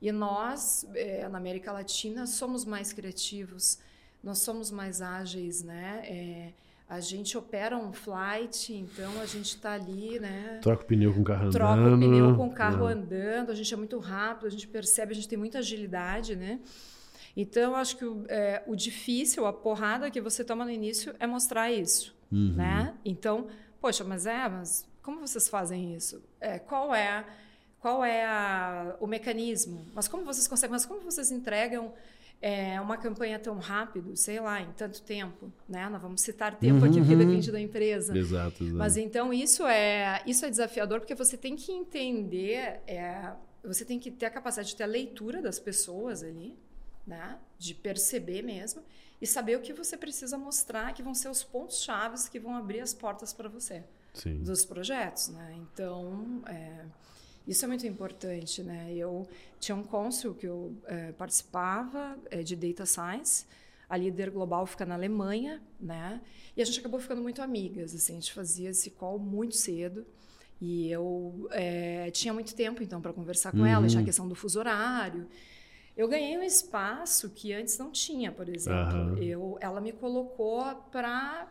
[0.00, 3.78] E nós, é, na América Latina, somos mais criativos,
[4.22, 6.02] nós somos mais ágeis, né?
[6.06, 6.52] É,
[6.88, 10.58] A gente opera um flight, então a gente está ali, né?
[10.62, 11.88] Troca o pneu com o carro Troca andando.
[11.88, 12.92] Troca o pneu com o carro né?
[12.92, 16.60] andando, a gente é muito rápido, a gente percebe, a gente tem muita agilidade, né?
[17.34, 21.26] Então, acho que o, é, o difícil, a porrada que você toma no início é
[21.26, 22.52] mostrar isso, Uhum.
[22.56, 22.94] né?
[23.04, 23.46] Então,
[23.80, 26.22] poxa, mas é, mas como vocês fazem isso?
[26.40, 27.24] É, qual é,
[27.80, 29.84] qual é a, o mecanismo?
[29.94, 30.72] Mas como vocês conseguem?
[30.72, 31.92] Mas como vocês entregam
[32.42, 35.88] é, uma campanha tão rápido, sei lá, em tanto tempo, né?
[35.88, 37.18] Nós vamos citar tempo aqui porque Uhum.
[37.20, 38.18] depende da empresa.
[38.18, 38.76] Exato, exato.
[38.76, 43.98] Mas então isso é isso é desafiador porque você tem que entender, é, você tem
[44.00, 46.58] que ter a capacidade de ter a leitura das pessoas ali,
[47.06, 47.38] né?
[47.58, 48.82] De perceber mesmo
[49.20, 52.56] e saber o que você precisa mostrar, que vão ser os pontos chaves que vão
[52.56, 54.42] abrir as portas para você Sim.
[54.42, 55.54] dos projetos, né?
[55.58, 56.84] Então é,
[57.46, 58.92] isso é muito importante, né?
[58.94, 59.26] Eu
[59.58, 63.46] tinha um cônsul que eu é, participava é, de data science.
[63.88, 66.20] A líder global fica na Alemanha, né?
[66.56, 67.94] E a gente acabou ficando muito amigas.
[67.94, 70.06] Assim, a gente fazia esse call muito cedo.
[70.60, 73.66] E eu é, tinha muito tempo, então, para conversar com Uhum.
[73.66, 75.26] ela, já a questão do fuso horário.
[75.96, 78.78] Eu ganhei um espaço que antes não tinha, por exemplo.
[78.80, 79.18] Aham.
[79.18, 81.46] Eu, ela me colocou para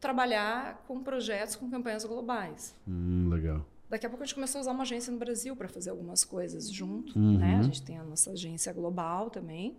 [0.00, 2.74] trabalhar com projetos com campanhas globais.
[2.88, 3.64] Hum, legal.
[3.88, 6.24] Daqui a pouco a gente começou a usar uma agência no Brasil para fazer algumas
[6.24, 7.38] coisas junto, Uhum.
[7.38, 7.56] né?
[7.58, 9.76] A gente tem a nossa agência global também.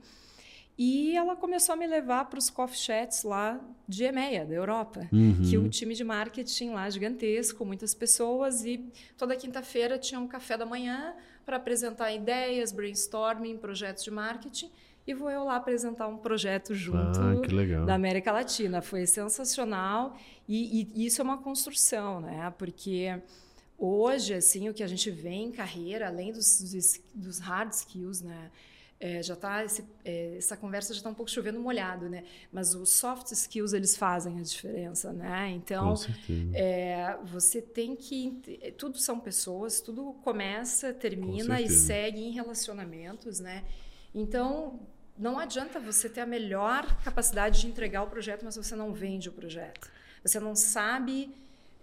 [0.82, 5.10] E ela começou a me levar para os coffee chats lá de EMEA, da Europa,
[5.12, 5.42] Uhum.
[5.50, 10.28] que o time de marketing lá é gigantesco, muitas pessoas e toda quinta-feira tinha um
[10.28, 11.14] café da manhã
[11.46, 14.72] para apresentar ideias, brainstorming, projetos de marketing
[15.06, 18.82] e vou eu lá apresentar um projeto junto Ah, da América Latina.
[18.82, 20.16] Foi sensacional
[20.48, 22.54] e, e isso é uma construção, né?
[22.58, 23.20] Porque
[23.80, 28.22] hoje, assim, o que a gente vê em carreira, além dos, dos, dos hard skills,
[28.22, 28.52] né?
[29.02, 32.26] É, já tá esse, é, essa conversa já está um pouco chovendo molhado, né?
[32.52, 35.50] Mas os soft skills eles fazem a diferença, né?
[35.52, 35.94] Então
[36.54, 43.40] é, você tem que ent- tudo são pessoas, tudo começa, termina e segue em relacionamentos,
[43.40, 43.64] né?
[44.14, 44.82] Então
[45.18, 49.30] não adianta você ter a melhor capacidade de entregar o projeto, mas você não vende
[49.30, 49.90] o projeto.
[50.24, 51.34] Você não sabe,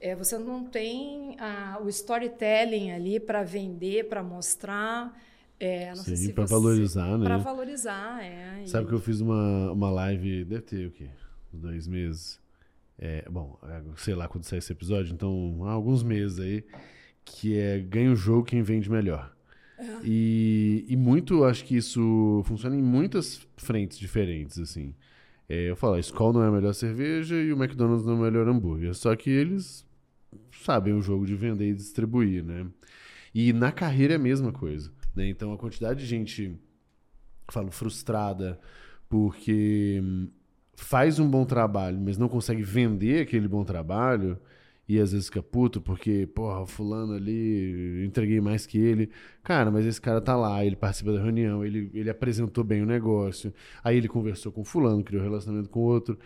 [0.01, 5.13] é, você não tem ah, o storytelling ali para vender, para mostrar.
[5.59, 7.25] É, não Sim, se pra você- valorizar, né?
[7.25, 8.63] Para valorizar, é.
[8.65, 11.09] e- Sabe que eu fiz uma, uma live, deve ter o quê?
[11.53, 12.39] Dois meses.
[12.99, 16.65] É, bom, é, sei lá quando sai esse episódio, então há alguns meses aí,
[17.25, 19.35] que é ganha o jogo quem vende melhor.
[20.03, 24.95] E, e muito, acho que isso funciona em muitas frentes diferentes, assim.
[25.49, 28.17] É, eu falo, a Skol não é a melhor cerveja e o McDonald's não é
[28.17, 28.95] o melhor hambúrguer.
[28.95, 29.86] Só que eles
[30.65, 32.67] sabem o jogo de vender e distribuir, né?
[33.35, 35.29] E na carreira é a mesma coisa, né?
[35.29, 36.59] Então a quantidade de gente,
[37.49, 38.59] falo, frustrada
[39.09, 40.03] porque
[40.75, 44.39] faz um bom trabalho, mas não consegue vender aquele bom trabalho
[44.89, 49.11] e às vezes fica puto porque, porra, o fulano ali, entreguei mais que ele.
[49.43, 52.87] Cara, mas esse cara tá lá, ele participa da reunião, ele, ele apresentou bem o
[52.87, 56.19] negócio, aí ele conversou com fulano, criou relacionamento com outro.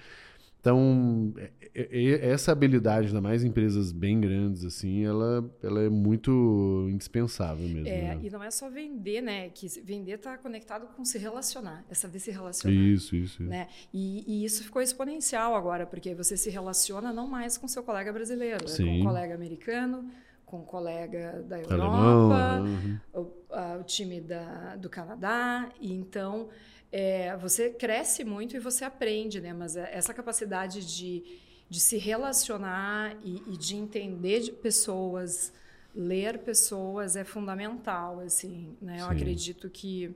[0.61, 5.81] Então, é- é- é- essa habilidade, ainda mais em empresas bem grandes, assim, ela, ela
[5.83, 7.89] é muito indispensável mesmo.
[7.89, 8.21] É, né?
[8.23, 9.49] e não é só vender, né?
[9.49, 12.75] Que vender está conectado com se relacionar, é saber se relacionar.
[12.77, 13.43] Isso, isso.
[13.43, 13.69] Né?
[13.93, 18.13] E, e isso ficou exponencial agora, porque você se relaciona não mais com seu colega
[18.13, 19.01] brasileiro, é com Sim.
[19.01, 20.11] o colega americano,
[20.45, 22.99] com o colega da Alemão, Europa, uhum.
[23.15, 25.69] o, a- o time da, do Canadá.
[25.81, 26.49] E então
[26.93, 29.53] é, você cresce muito e você aprende, né?
[29.53, 31.23] Mas é- essa capacidade de,
[31.69, 35.53] de se relacionar e, e de entender de pessoas,
[35.95, 38.97] ler pessoas é fundamental, assim, né?
[39.01, 39.13] Eu Sim.
[39.13, 40.15] acredito que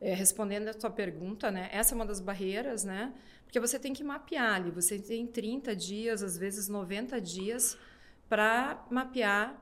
[0.00, 1.68] é, respondendo a tua pergunta, né?
[1.72, 3.12] Essa é uma das barreiras, né?
[3.44, 4.70] Porque você tem que mapear ali.
[4.70, 7.76] Você tem 30 dias, às vezes 90 dias,
[8.28, 9.60] para mapear,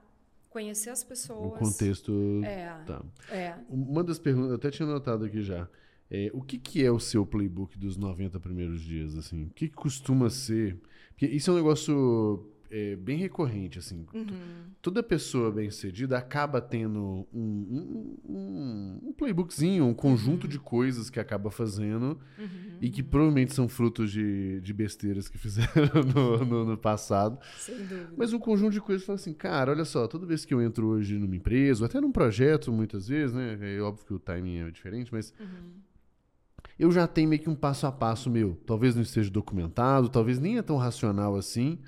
[0.51, 1.59] conhecer as O pessoas.
[1.59, 2.13] contexto.
[2.45, 3.03] É, Tá.
[3.31, 3.55] é.
[3.69, 5.67] Uma das perguntas, eu até tinha anotado aqui já.
[6.11, 9.45] É, o que, que é o seu playbook dos 90 primeiros dias, assim?
[9.45, 10.79] O que, que costuma ser?
[11.11, 14.07] Porque isso é um negócio é, bem recorrente, assim.
[14.15, 14.69] Uhum.
[14.81, 21.19] Toda pessoa bem-sucedida acaba tendo um, um, um, um playbookzinho, um conjunto de coisas que
[21.21, 22.79] acaba fazendo Uhum.
[22.81, 27.39] e que provavelmente são frutos de, de besteiras que fizeram no, no, no passado.
[27.59, 28.13] Sem dúvida.
[28.17, 30.87] Mas um conjunto de coisas fala assim, cara, olha só, toda vez que eu entro
[30.89, 33.59] hoje numa empresa, ou até num projeto, muitas vezes, né?
[33.61, 35.71] É óbvio que o timing é diferente, mas Uhum.
[36.79, 38.57] Eu já tenho meio que um passo a passo meu.
[38.67, 41.79] Talvez não esteja documentado, talvez nem é tão racional assim.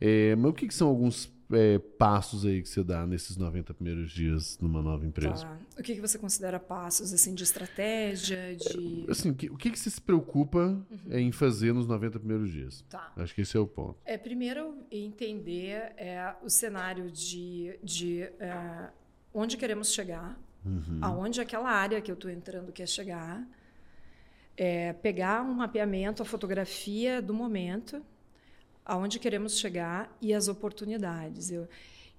[0.00, 3.74] É, mas o que, que são alguns é, passos aí que você dá nesses 90
[3.74, 5.44] primeiros dias numa nova empresa?
[5.44, 5.58] Tá.
[5.78, 9.04] O que, que você considera passos, assim, de estratégia, de...
[9.08, 11.18] Assim, o que, que, você se preocupa uhum.
[11.18, 12.84] em fazer nos 90 primeiros dias?
[12.88, 13.12] Tá.
[13.16, 13.96] Acho que esse é o ponto.
[14.04, 18.90] É, primeiro, entender é, o cenário de, de é,
[19.34, 20.98] onde queremos chegar, uhum.
[21.02, 23.46] aonde aquela área que eu estou entrando quer chegar,
[24.60, 28.04] é, pegar um mapeamento, a fotografia do momento,
[28.84, 31.50] aonde queremos chegar e as oportunidades.
[31.50, 31.66] Eu,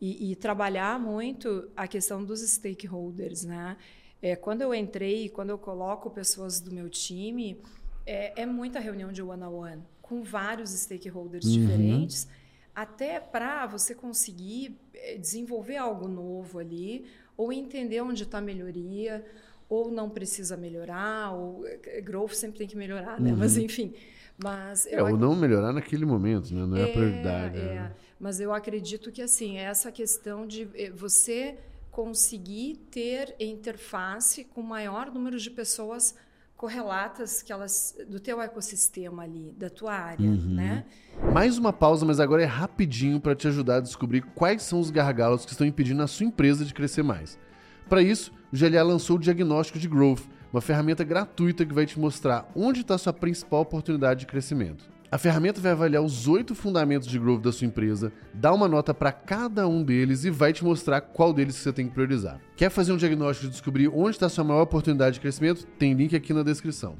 [0.01, 3.77] e, e, trabalhar muito a questão dos stakeholders, né?
[4.19, 7.61] É, quando eu entrei, quando eu coloco pessoas do meu time,
[8.07, 11.51] é, é muita reunião de one-on-one -on -one, com vários stakeholders uhum.
[11.51, 12.27] diferentes,
[12.73, 17.05] até para você conseguir é, desenvolver algo novo ali,
[17.37, 19.23] ou entender onde está a melhoria,
[19.71, 23.31] ou não precisa melhorar, ou é, growth sempre tem que melhorar, né?
[23.31, 23.37] Uhum.
[23.37, 23.93] Mas enfim,
[24.37, 26.65] mas é, ou não melhorar naquele momento, né?
[26.65, 27.57] Não é, é a prioridade.
[27.57, 27.75] É.
[27.75, 27.91] Né?
[28.19, 31.57] Mas eu acredito que assim essa questão de eh, você
[31.89, 36.15] conseguir ter interface com o maior número de pessoas
[36.57, 40.53] correlatas que elas do teu ecossistema ali, da tua área, uhum.
[40.53, 40.85] né?
[41.33, 44.91] Mais uma pausa, mas agora é rapidinho para te ajudar a descobrir quais são os
[44.91, 47.39] gargalos que estão impedindo a sua empresa de crescer mais.
[47.87, 51.97] Para isso, o GLA lançou o diagnóstico de growth, uma ferramenta gratuita que vai te
[51.97, 54.91] mostrar onde está sua principal oportunidade de crescimento.
[55.09, 58.93] A ferramenta vai avaliar os oito fundamentos de growth da sua empresa, dá uma nota
[58.93, 62.41] para cada um deles e vai te mostrar qual deles você tem que priorizar.
[62.55, 65.65] Quer fazer um diagnóstico e descobrir onde está sua maior oportunidade de crescimento?
[65.77, 66.97] Tem link aqui na descrição.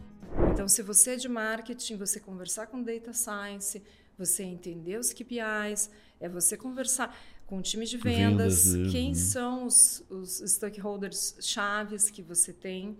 [0.52, 3.82] Então, se você é de marketing, você conversar com data science,
[4.18, 5.90] você entender os KPIs,
[6.20, 7.16] é você conversar
[7.52, 8.90] com o time de vendas, vendas né?
[8.90, 9.14] quem uhum.
[9.14, 12.98] são os, os stakeholders chaves que você tem,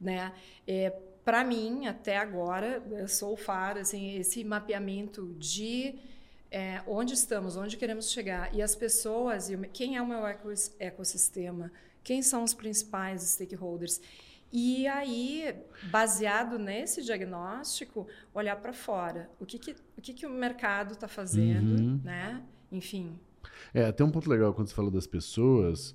[0.00, 0.32] né?
[0.66, 0.90] É,
[1.24, 5.94] para mim, até agora, sou FAR, assim, esse mapeamento de
[6.50, 10.26] é, onde estamos, onde queremos chegar, e as pessoas, e quem é o meu
[10.80, 11.70] ecossistema,
[12.02, 14.00] quem são os principais stakeholders.
[14.52, 15.54] E aí,
[15.92, 19.30] baseado nesse diagnóstico, olhar para fora.
[19.38, 22.00] O que, que, o que, que o mercado está fazendo, uhum.
[22.02, 22.42] né?
[22.72, 23.16] Enfim,
[23.74, 25.94] é, até um ponto legal quando você falou das pessoas.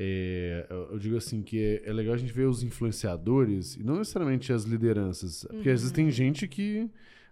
[0.00, 3.96] É, eu digo assim que é, é, legal a gente ver os influenciadores e não
[3.96, 5.44] necessariamente as lideranças.
[5.44, 5.74] Porque uhum.
[5.74, 6.10] às vezes tem uhum.
[6.10, 6.88] gente que.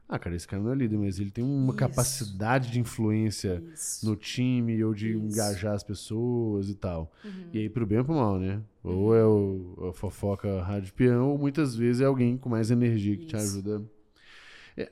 [0.09, 1.76] Ah, cara, esse cara não é líder, mas ele tem uma Isso.
[1.76, 4.09] capacidade de influência Isso.
[4.09, 5.18] no time ou de Isso.
[5.18, 7.12] engajar as pessoas e tal.
[7.24, 7.49] Uhum.
[7.53, 8.61] E aí, pro bem ou pro mal, né?
[8.84, 8.97] Uhum.
[8.97, 13.16] Ou é o, a fofoca rádio peão, ou muitas vezes é alguém com mais energia
[13.16, 13.82] que te ajuda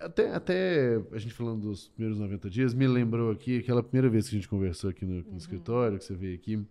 [0.00, 4.28] até, até a gente falando dos primeiros 90 dias, me lembrou aqui aquela primeira vez
[4.28, 5.36] que a gente conversou aqui no, no uhum.
[5.36, 6.66] escritório, que você veio aqui.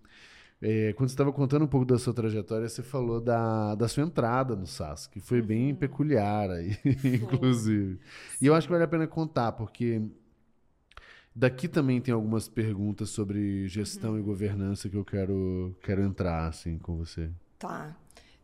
[0.61, 4.03] É, quando você estava contando um pouco da sua trajetória, você falou da, da sua
[4.03, 5.45] entrada no SAS, que foi uhum.
[5.45, 7.99] bem peculiar aí, inclusive.
[8.41, 10.01] E eu acho que vale a pena contar, porque
[11.36, 14.20] daqui também tem algumas perguntas sobre gestão uhum.
[14.20, 17.30] e governança que eu quero, quero entrar assim, com você.
[17.59, 17.95] Tá.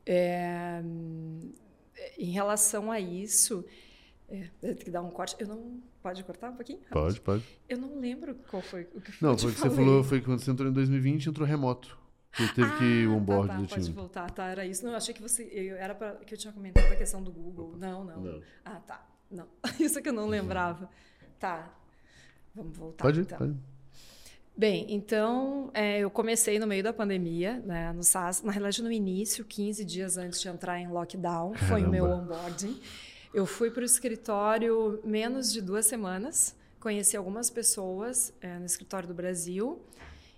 [0.06, 0.84] É,
[2.18, 3.66] em relação a isso,
[4.30, 5.36] é, tem que dar um corte.
[5.40, 5.82] Eu não.
[6.02, 6.80] Pode cortar um pouquinho?
[6.92, 7.44] Pode, pode.
[7.68, 10.40] Eu não lembro qual foi o que Não, foi o que você falou, foi quando
[10.40, 11.98] você entrou em 2020 entrou remoto.
[12.32, 13.82] Que teve ah, que ir ah, onboard tá, tá, do time.
[13.82, 14.46] Pode voltar, tá?
[14.48, 14.84] Era isso.
[14.84, 15.44] Não, eu achei que você.
[15.52, 17.76] Eu, era pra, que eu tinha comentado a questão do Google.
[17.76, 18.22] Não, não.
[18.22, 18.42] não.
[18.64, 19.04] Ah, tá.
[19.32, 19.48] Não.
[19.80, 20.90] Isso que eu não lembrava.
[21.40, 21.74] Tá.
[22.54, 23.04] Vamos voltar.
[23.04, 23.38] Pode, então.
[23.38, 23.56] pode.
[24.56, 28.92] Bem, então é, eu comecei no meio da pandemia, né, no SAS, na realidade no
[28.92, 31.70] início, 15 dias antes de entrar em lockdown, Caramba.
[31.70, 32.78] foi o meu onboarding.
[33.34, 39.08] Eu fui para o escritório menos de duas semanas, conheci algumas pessoas é, no escritório
[39.08, 39.80] do Brasil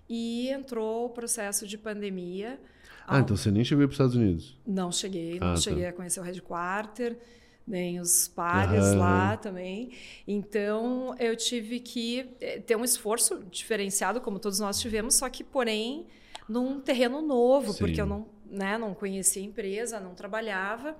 [0.08, 2.60] e entrou o processo de pandemia.
[3.06, 4.58] Ah, então você nem chegou para os Estados Unidos?
[4.66, 5.60] Não cheguei, não ah, tá.
[5.60, 5.88] cheguei tá.
[5.88, 7.18] a conhecer o headquarter,
[7.66, 9.92] nem os pares ah, lá também.
[10.28, 15.42] Então eu tive que é, ter um esforço diferenciado, como todos nós tivemos, só que,
[15.42, 16.06] porém,
[16.46, 17.78] num terreno novo, Sim.
[17.78, 20.94] porque eu não, né, não conhecia a empresa, não trabalhava.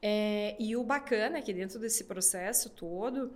[0.00, 3.32] É, e o bacana é que dentro desse processo todo,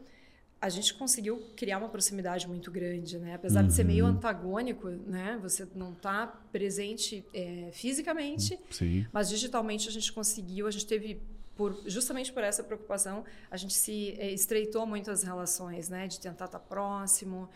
[0.61, 3.35] a gente conseguiu criar uma proximidade muito grande, né?
[3.35, 3.67] Apesar uhum.
[3.67, 4.13] de ser meio uhum.
[4.13, 5.39] antagônico, né?
[5.43, 9.05] Você não está presente é, fisicamente, Sim.
[9.13, 11.21] mas digitalmente a gente conseguiu, a gente teve
[11.57, 16.07] por, justamente por essa preocupação, a gente se é, estreitou muito as relações, né?
[16.07, 17.49] De tentar estar tá próximo,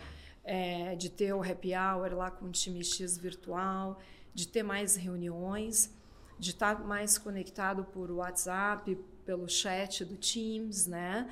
[0.42, 4.00] é, de ter o happy hour lá com o time X virtual,
[4.34, 5.94] de ter mais reuniões
[6.38, 11.28] de estar mais conectado por WhatsApp, pelo chat do Teams, né?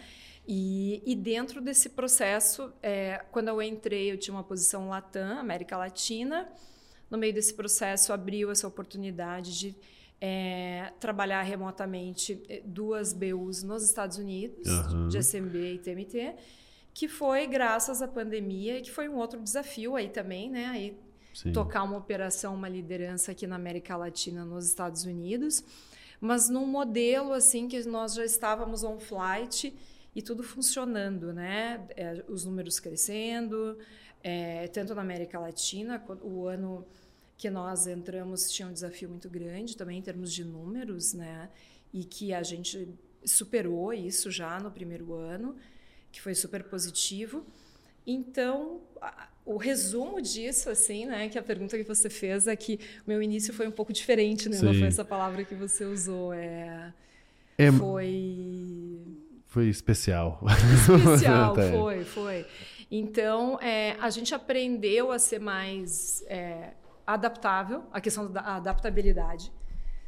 [0.47, 5.77] E, e dentro desse processo, é, quando eu entrei, eu tinha uma posição Latam, América
[5.77, 6.49] Latina.
[7.11, 9.77] No meio desse processo, abriu essa oportunidade de
[10.21, 15.09] é, trabalhar remotamente é, duas BUs nos Estados Unidos, uhum.
[15.09, 16.35] de SMB e TMT.
[16.93, 20.67] que foi graças à pandemia e que foi um outro desafio aí também, né?
[20.67, 20.99] Aí
[21.35, 21.53] Sim.
[21.53, 25.65] tocar uma operação, uma liderança aqui na América Latina, nos Estados Unidos,
[26.21, 29.75] mas num modelo assim que nós já estávamos on flight
[30.15, 31.85] e tudo funcionando, né?
[31.97, 33.77] É, os números crescendo,
[34.23, 36.87] é, tanto na América Latina, o ano
[37.37, 41.51] que nós entramos tinha um desafio muito grande também em termos de números, né?
[41.93, 42.89] E que a gente
[43.25, 45.57] superou isso já no primeiro ano,
[46.13, 47.45] que foi super positivo.
[48.07, 48.81] Então,
[49.45, 53.23] o resumo disso, assim, né, que a pergunta que você fez é que o meu
[53.23, 54.57] início foi um pouco diferente, né?
[54.57, 54.67] Sim.
[54.67, 56.93] Não foi essa palavra que você usou, é,
[57.59, 59.01] é foi
[59.55, 60.41] foi especial.
[60.99, 62.47] Especial, foi, foi.
[62.91, 66.73] Então, é, a gente aprendeu a ser mais é,
[67.07, 69.53] adaptável, a questão da adaptabilidade,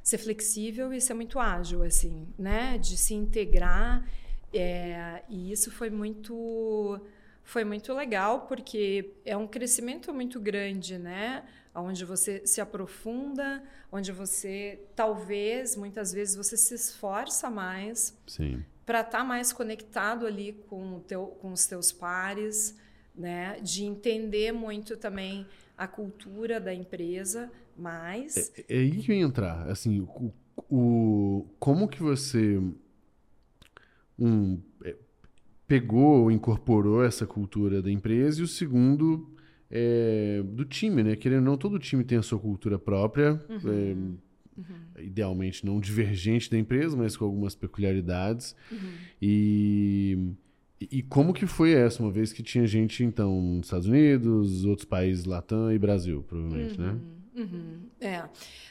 [0.03, 2.76] ser flexível e ser muito ágil, assim, né?
[2.78, 4.05] De se integrar.
[4.53, 7.01] É, e isso foi muito
[7.47, 11.44] foi muito legal porque é um crescimento muito grande, né?
[11.72, 18.18] Onde você se aprofunda, onde você talvez muitas vezes você se esforça mais
[18.84, 22.76] para estar tá mais conectado ali com, teu, com os teus pares,
[23.14, 23.61] né?
[23.61, 25.47] De entender muito também
[25.78, 30.32] a cultura da empresa, mas é, é aí que eu ia entrar, assim, o,
[30.68, 32.61] o como que você
[34.18, 34.75] um é,
[35.66, 39.28] pegou, incorporou essa cultura da empresa e o segundo
[39.70, 41.16] é, do time, né?
[41.16, 43.56] Querendo ou não, todo time tem a sua cultura própria, uhum.
[43.56, 43.94] É,
[44.58, 45.04] uhum.
[45.04, 48.54] idealmente não divergente da empresa, mas com algumas peculiaridades.
[48.70, 48.78] Uhum.
[49.20, 50.18] E,
[50.80, 54.86] e como que foi essa, uma vez que tinha gente, então, nos Estados Unidos, outros
[54.86, 56.96] países, Latam e Brasil, provavelmente, né?
[57.37, 57.89] Uhum.
[58.01, 58.24] É,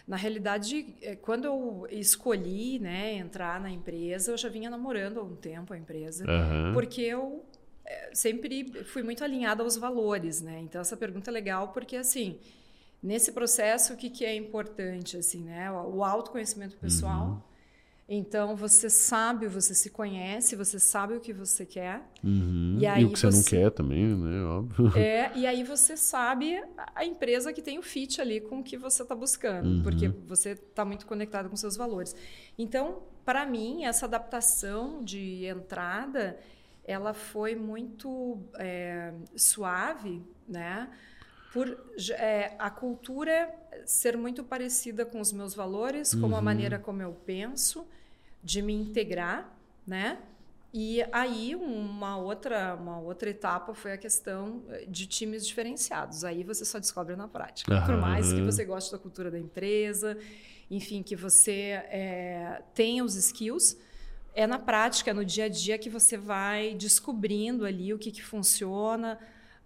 [0.07, 5.23] na realidade, é, quando eu escolhi, né, entrar na empresa, eu já vinha namorando há
[5.23, 6.73] um tempo a empresa, uhum.
[6.73, 7.45] porque eu
[7.85, 10.59] é, sempre fui muito alinhada aos valores, né?
[10.61, 12.39] Então essa pergunta é legal porque assim,
[13.01, 15.71] nesse processo o que, que é importante assim, né?
[15.71, 17.27] O autoconhecimento pessoal.
[17.27, 17.54] Uhum
[18.07, 22.07] então você sabe, você se conhece, você sabe o que você quer.
[22.23, 22.77] Uhum.
[22.79, 24.43] E, aí e o que você, não quer também, né?
[24.43, 24.91] Óbvio.
[24.95, 28.77] É, e aí você sabe a empresa que tem o fit ali com o que
[28.77, 29.83] você está buscando, uhum.
[29.83, 32.15] porque você está muito conectado com seus valores.
[32.57, 36.37] Então, para mim, essa adaptação de entrada,
[36.83, 40.89] ela foi muito é, suave, né?
[41.55, 41.69] Por
[42.19, 43.49] é, a cultura
[43.85, 46.19] ser muito parecida com os meus valores, uhum.
[46.19, 46.43] como a uhum.
[46.43, 47.87] maneira como eu penso,
[48.43, 50.19] de me integrar, né?
[50.73, 56.25] E aí uma outra uma outra etapa foi a questão de times diferenciados.
[56.25, 57.73] Aí você só descobre na prática.
[57.73, 57.85] Uhum.
[57.85, 60.17] Por mais que você goste da cultura da empresa,
[60.69, 63.77] enfim, que você é, tenha os skills,
[64.33, 68.11] é na prática, é no dia a dia que você vai descobrindo ali o que,
[68.11, 69.17] que funciona,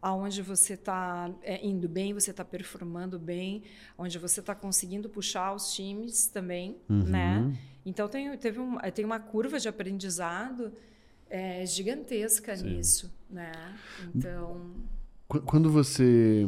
[0.01, 3.63] aonde você está é, indo bem, você está performando bem,
[3.97, 7.03] onde você está conseguindo puxar os times também, uhum.
[7.03, 7.57] né?
[7.85, 10.71] Então tem, teve um, tem uma curva de aprendizado
[11.29, 12.77] é, gigantesca Sim.
[12.77, 13.51] nisso, né?
[14.15, 14.71] Então
[15.45, 16.47] quando você,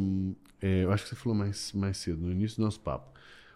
[0.60, 3.12] é, eu acho que você falou mais mais cedo no início do nosso papo,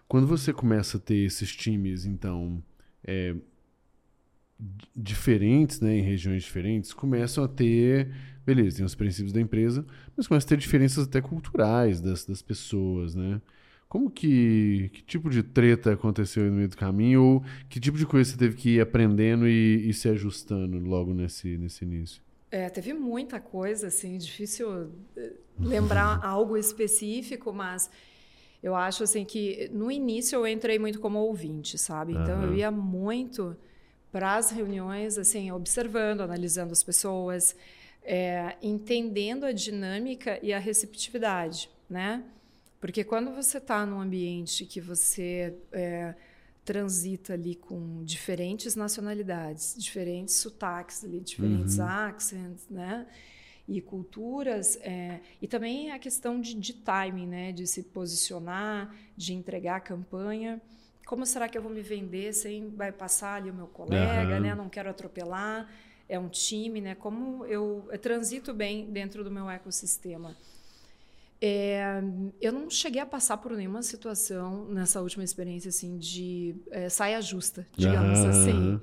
[0.07, 2.63] quando você começa a ter esses times, então
[3.03, 3.35] é,
[4.95, 8.09] diferentes, né, em regiões diferentes, começam a ter
[8.47, 9.85] beleza, tem os princípios da empresa,
[10.15, 13.41] mas começa a ter diferenças até culturais das, das pessoas, né?
[13.89, 14.89] Como que.
[14.93, 17.23] Que tipo de treta aconteceu no meio do caminho?
[17.23, 21.13] Ou que tipo de coisa você teve que ir aprendendo e, e se ajustando logo
[21.13, 22.21] nesse, nesse início?
[22.49, 27.89] É, teve muita coisa, assim, difícil eh, lembrar algo específico, mas
[28.63, 32.13] eu acho assim que no início eu entrei muito como ouvinte, sabe?
[32.13, 32.43] Então uhum.
[32.45, 33.55] eu ia muito
[34.17, 37.55] para as reuniões, assim, observando, analisando as pessoas,
[38.01, 42.23] é, entendendo a dinâmica e a receptividade, né?
[42.81, 46.15] Porque quando você está num ambiente que você é,
[46.65, 51.85] transita ali com diferentes nacionalidades, diferentes sotaques ali, diferentes uhum.
[51.85, 53.05] accents, né?
[53.67, 57.51] E culturas, é, e também a questão de, de timing, né?
[57.51, 60.59] De se posicionar, de entregar a campanha.
[61.07, 64.41] Como será que eu vou me vender sem vai passar ali o meu colega, uhum.
[64.41, 64.53] né?
[64.53, 65.67] Não quero atropelar
[66.09, 66.95] é um time, né?
[66.95, 70.35] Como eu, eu transito bem dentro do meu ecossistema.
[71.39, 72.01] É,
[72.41, 77.21] eu não cheguei a passar por nenhuma situação nessa última experiência assim de é, saia
[77.21, 78.29] justa, digamos uhum.
[78.29, 78.81] assim,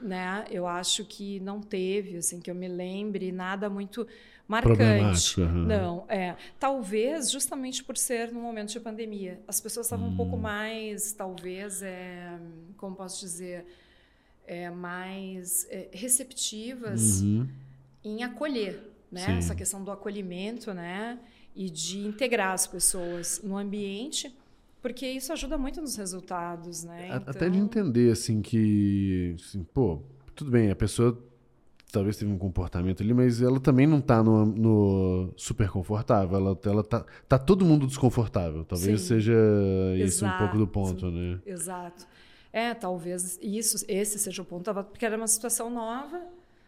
[0.00, 0.44] né?
[0.50, 4.06] Eu acho que não teve, assim, que eu me lembre nada muito
[4.46, 5.40] marcante.
[5.40, 5.64] Uhum.
[5.64, 10.36] Não, é, talvez justamente por ser no momento de pandemia, as pessoas estavam um pouco
[10.36, 10.40] hum.
[10.40, 12.38] mais, talvez, é,
[12.76, 13.64] como posso dizer,
[14.46, 17.48] é, mais é, receptivas uhum.
[18.04, 19.36] em acolher, né?
[19.38, 21.18] Essa questão do acolhimento, né?
[21.56, 24.34] E de integrar as pessoas no ambiente,
[24.82, 27.06] porque isso ajuda muito nos resultados, né?
[27.06, 27.22] Então...
[27.28, 30.02] Até de entender, assim, que, assim, pô,
[30.34, 31.16] tudo bem, a pessoa
[31.94, 36.36] talvez teve um comportamento ali, mas ela também não está no, no, super confortável.
[36.36, 38.64] Ela, ela tá, tá todo mundo desconfortável.
[38.64, 39.06] Talvez Sim.
[39.06, 39.34] seja
[39.96, 41.38] esse um pouco do ponto, né?
[41.46, 42.04] Exato.
[42.52, 46.20] É, talvez isso, esse seja o ponto, porque era uma situação nova.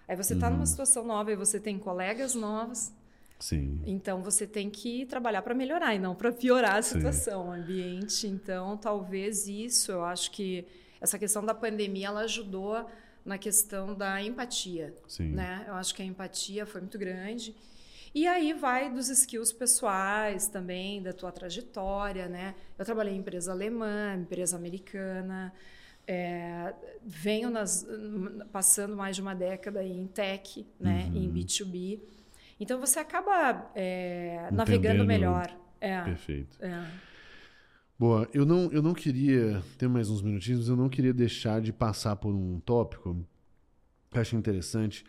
[0.09, 0.55] Aí você está uhum.
[0.55, 2.93] numa situação nova e você tem colegas novos.
[3.39, 3.81] Sim.
[3.85, 8.29] Então você tem que trabalhar para melhorar e não para piorar a situação, o ambiente.
[8.29, 10.65] Então, talvez isso, eu acho que
[11.01, 12.87] essa questão da pandemia ela ajudou
[13.27, 14.95] na questão da empatia.
[15.09, 15.33] Sim.
[15.33, 15.65] Né?
[15.67, 17.55] Eu acho que a empatia foi muito grande.
[18.15, 22.55] E aí vai dos skills pessoais também, da tua trajetória, né?
[22.79, 25.53] Eu trabalhei em empresa alemã, empresa americana,
[26.07, 26.73] é,
[27.05, 27.87] venho nas,
[28.51, 31.11] passando mais de uma década em tech, né?
[31.13, 31.25] Uhum.
[31.25, 32.01] Em B2B.
[32.59, 35.55] Então você acaba é, navegando melhor.
[35.79, 36.57] É, Perfeito.
[36.65, 36.87] É.
[37.99, 41.73] Boa, eu não, eu não queria, ter mais uns minutinhos, eu não queria deixar de
[41.73, 43.27] passar por um tópico
[44.11, 45.03] que eu acho interessante,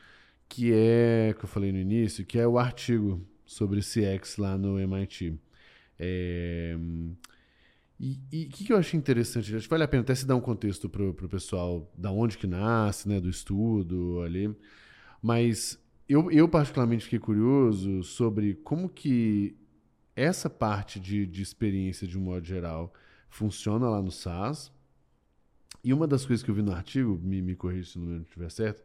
[0.48, 4.80] que é, que eu falei no início, que é o artigo sobre CX lá no
[4.80, 5.38] MIT.
[6.00, 6.78] É,
[8.00, 9.54] e o que, que, eu acho interessante?
[9.54, 12.38] Acho que vale a pena até se dar um contexto para o pessoal da onde
[12.38, 14.56] que nasce, né, do estudo ali.
[15.22, 15.78] Mas
[16.08, 19.58] eu, eu particularmente fiquei curioso sobre como que
[20.18, 22.92] essa parte de, de experiência, de um modo geral,
[23.30, 24.72] funciona lá no SaaS.
[25.84, 28.50] E uma das coisas que eu vi no artigo, me, me corrija se não estiver
[28.50, 28.84] certo,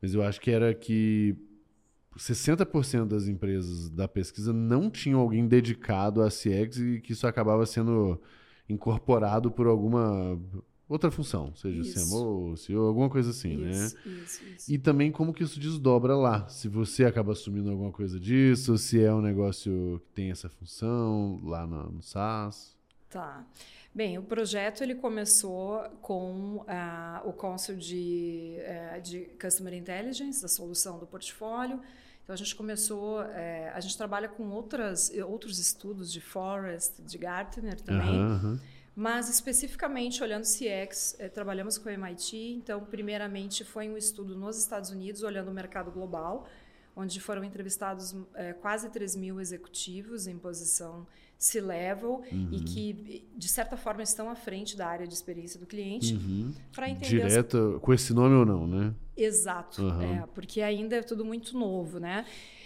[0.00, 1.34] mas eu acho que era que
[2.16, 7.64] 60% das empresas da pesquisa não tinham alguém dedicado a CX e que isso acabava
[7.64, 8.20] sendo
[8.68, 10.38] incorporado por alguma
[10.88, 12.08] outra função, seja isso.
[12.08, 14.02] CMO, CEO, alguma coisa assim, isso, né?
[14.22, 14.72] Isso, isso.
[14.72, 16.48] E também como que isso desdobra lá.
[16.48, 21.40] Se você acaba assumindo alguma coisa disso, se é um negócio que tem essa função
[21.44, 22.76] lá no, no SaaS.
[23.08, 23.44] Tá.
[23.96, 30.48] Bem, o projeto ele começou com uh, o consul de, uh, de Customer Intelligence, da
[30.48, 31.80] solução do portfólio.
[32.22, 33.26] Então a gente começou, uh,
[33.72, 38.20] a gente trabalha com outras, outros estudos de Forest, de Gartner também.
[38.20, 38.60] Uhum,
[38.96, 42.54] mas, especificamente, olhando CX, é, trabalhamos com o MIT.
[42.54, 46.48] Então, primeiramente, foi um estudo nos Estados Unidos, olhando o mercado global,
[46.96, 52.48] onde foram entrevistados é, quase 3 mil executivos em posição C-level uhum.
[52.50, 56.14] e que, de certa forma, estão à frente da área de experiência do cliente.
[56.14, 56.54] Uhum.
[56.74, 57.28] Para entender.
[57.28, 57.82] Direto, as...
[57.82, 58.94] com esse nome ou não, né?
[59.14, 59.82] Exato.
[59.82, 60.22] Uhum.
[60.22, 62.24] É, porque ainda é tudo muito novo, né?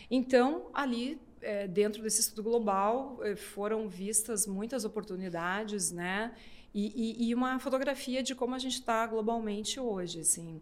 [0.08, 6.32] Então, ali é, dentro desse estudo global é, foram vistas muitas oportunidades, né?
[6.74, 10.60] E, e, e uma fotografia de como a gente está globalmente hoje, assim.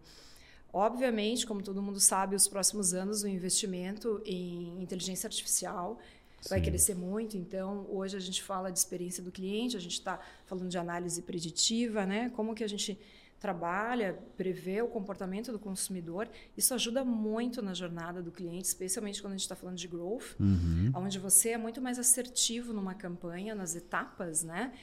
[0.71, 5.99] Obviamente, como todo mundo sabe, os próximos anos o investimento em inteligência artificial
[6.41, 6.49] Sim.
[6.49, 7.37] vai crescer muito.
[7.37, 11.21] Então, hoje a gente fala de experiência do cliente, a gente está falando de análise
[11.21, 12.31] preditiva, né?
[12.35, 12.99] Como que a gente
[13.39, 16.27] trabalha, prevê o comportamento do consumidor,
[16.57, 20.35] isso ajuda muito na jornada do cliente, especialmente quando a gente está falando de growth,
[20.39, 20.91] uhum.
[20.93, 24.73] onde você é muito mais assertivo numa campanha, nas etapas, né?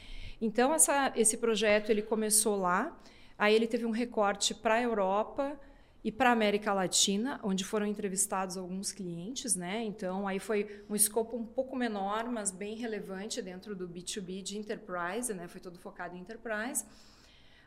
[0.41, 2.97] Então essa, esse projeto ele começou lá,
[3.39, 5.59] aí ele teve um recorte para a Europa
[6.03, 9.83] e para a América Latina, onde foram entrevistados alguns clientes, né?
[9.85, 14.57] Então aí foi um escopo um pouco menor, mas bem relevante dentro do B2B de
[14.57, 15.47] enterprise, né?
[15.47, 16.85] Foi todo focado em enterprise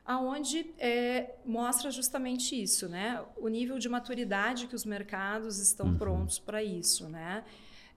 [0.10, 3.24] aonde é, mostra justamente isso, né?
[3.38, 5.98] O nível de maturidade que os mercados estão uhum.
[6.00, 7.44] prontos para isso, né?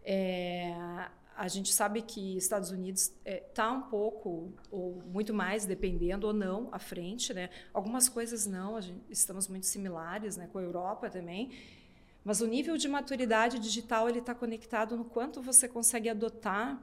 [0.04, 0.74] É,
[1.34, 6.26] a gente sabe que Estados Unidos está é, tá um pouco ou muito mais dependendo
[6.26, 7.48] ou não à frente, né?
[7.72, 10.46] Algumas coisas não, gente, estamos muito similares, né?
[10.52, 11.50] Com a Europa também.
[12.22, 16.78] Mas o nível de maturidade digital ele está conectado no quanto você consegue adotar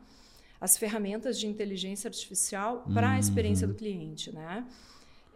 [0.59, 4.65] as ferramentas de inteligência artificial para a experiência do cliente, né?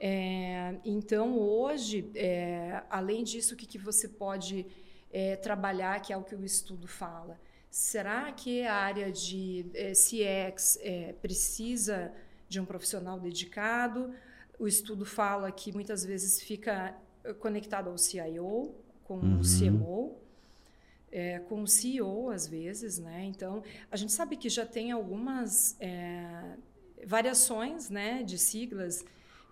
[0.06, 4.66] É, então, hoje, é, além disso, o que, que você pode
[5.10, 7.40] é, trabalhar, que é o que o estudo fala?
[7.72, 12.12] Será que a área de é, CX é, precisa
[12.50, 14.14] de um profissional dedicado?
[14.60, 16.94] O estudo fala que muitas vezes fica
[17.24, 18.76] é, conectado ao CIO,
[19.06, 19.40] com uhum.
[19.40, 20.18] o CMO,
[21.14, 23.00] é, com o CEO, às vezes.
[23.00, 23.24] Né?
[23.24, 26.58] Então, a gente sabe que já tem algumas é,
[27.06, 29.06] variações né, de siglas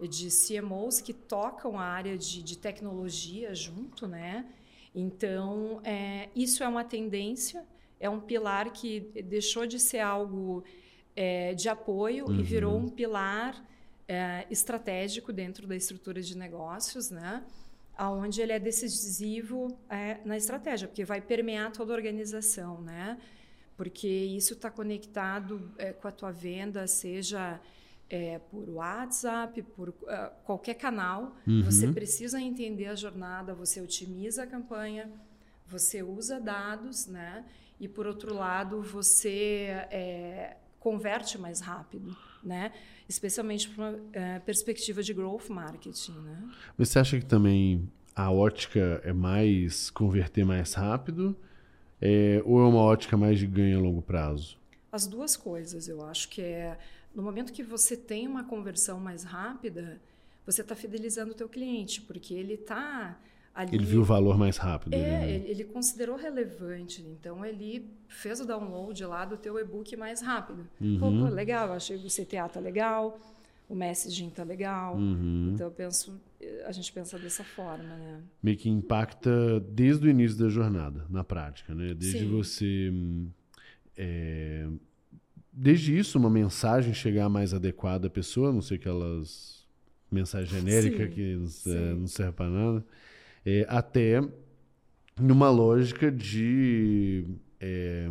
[0.07, 4.45] de CMOs que tocam a área de, de tecnologia junto, né?
[4.93, 7.65] Então, é, isso é uma tendência,
[7.99, 10.63] é um pilar que deixou de ser algo
[11.15, 12.39] é, de apoio uhum.
[12.39, 13.63] e virou um pilar
[14.07, 17.43] é, estratégico dentro da estrutura de negócios, né?
[18.01, 23.15] aonde ele é decisivo é, na estratégia, porque vai permear toda a organização, né?
[23.77, 27.59] Porque isso está conectado é, com a tua venda, seja
[28.11, 29.95] é, por WhatsApp, por uh,
[30.43, 31.33] qualquer canal.
[31.47, 31.63] Uhum.
[31.63, 35.09] Você precisa entender a jornada, você otimiza a campanha,
[35.65, 37.45] você usa dados, né?
[37.79, 42.73] E por outro lado, você é, converte mais rápido, né?
[43.07, 46.49] Especialmente para uma é, perspectiva de growth marketing, né?
[46.77, 51.33] Mas você acha que também a ótica é mais converter mais rápido
[52.01, 54.60] é, ou é uma ótica mais de ganho a longo prazo?
[54.91, 56.77] As duas coisas, eu acho que é
[57.13, 60.01] no momento que você tem uma conversão mais rápida,
[60.45, 63.17] você está fidelizando o teu cliente, porque ele está
[63.53, 64.93] Ali, ele viu o valor mais rápido.
[64.93, 65.29] É, né?
[65.29, 67.01] ele, ele, considerou relevante.
[67.01, 70.65] Então, ele fez o download lá do teu e-book mais rápido.
[70.79, 70.99] Uhum.
[70.99, 73.19] Pô, pô, legal, eu achei que o CTA tá legal,
[73.67, 74.95] o messaging tá legal.
[74.95, 75.51] Uhum.
[75.53, 76.17] Então, eu penso,
[76.65, 78.21] a gente pensa dessa forma, né?
[78.41, 81.93] Meio que impacta desde o início da jornada, na prática, né?
[81.93, 82.31] Desde Sim.
[82.31, 82.93] você...
[83.97, 84.67] É,
[85.51, 89.61] desde isso, uma mensagem chegar mais adequada à pessoa, não sei aquelas...
[90.13, 91.09] Mensagem genérica Sim.
[91.09, 92.85] que é, não serve para nada
[93.45, 94.21] é, até
[95.19, 97.25] numa lógica de
[97.59, 98.09] é,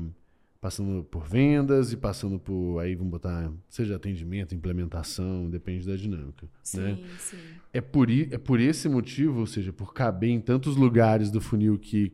[0.60, 6.46] passando por vendas e passando por aí vamos botar seja atendimento, implementação, depende da dinâmica,
[6.62, 6.98] sim, né?
[7.18, 7.36] Sim.
[7.72, 11.78] É por é por esse motivo, ou seja, por caber em tantos lugares do funil
[11.78, 12.12] que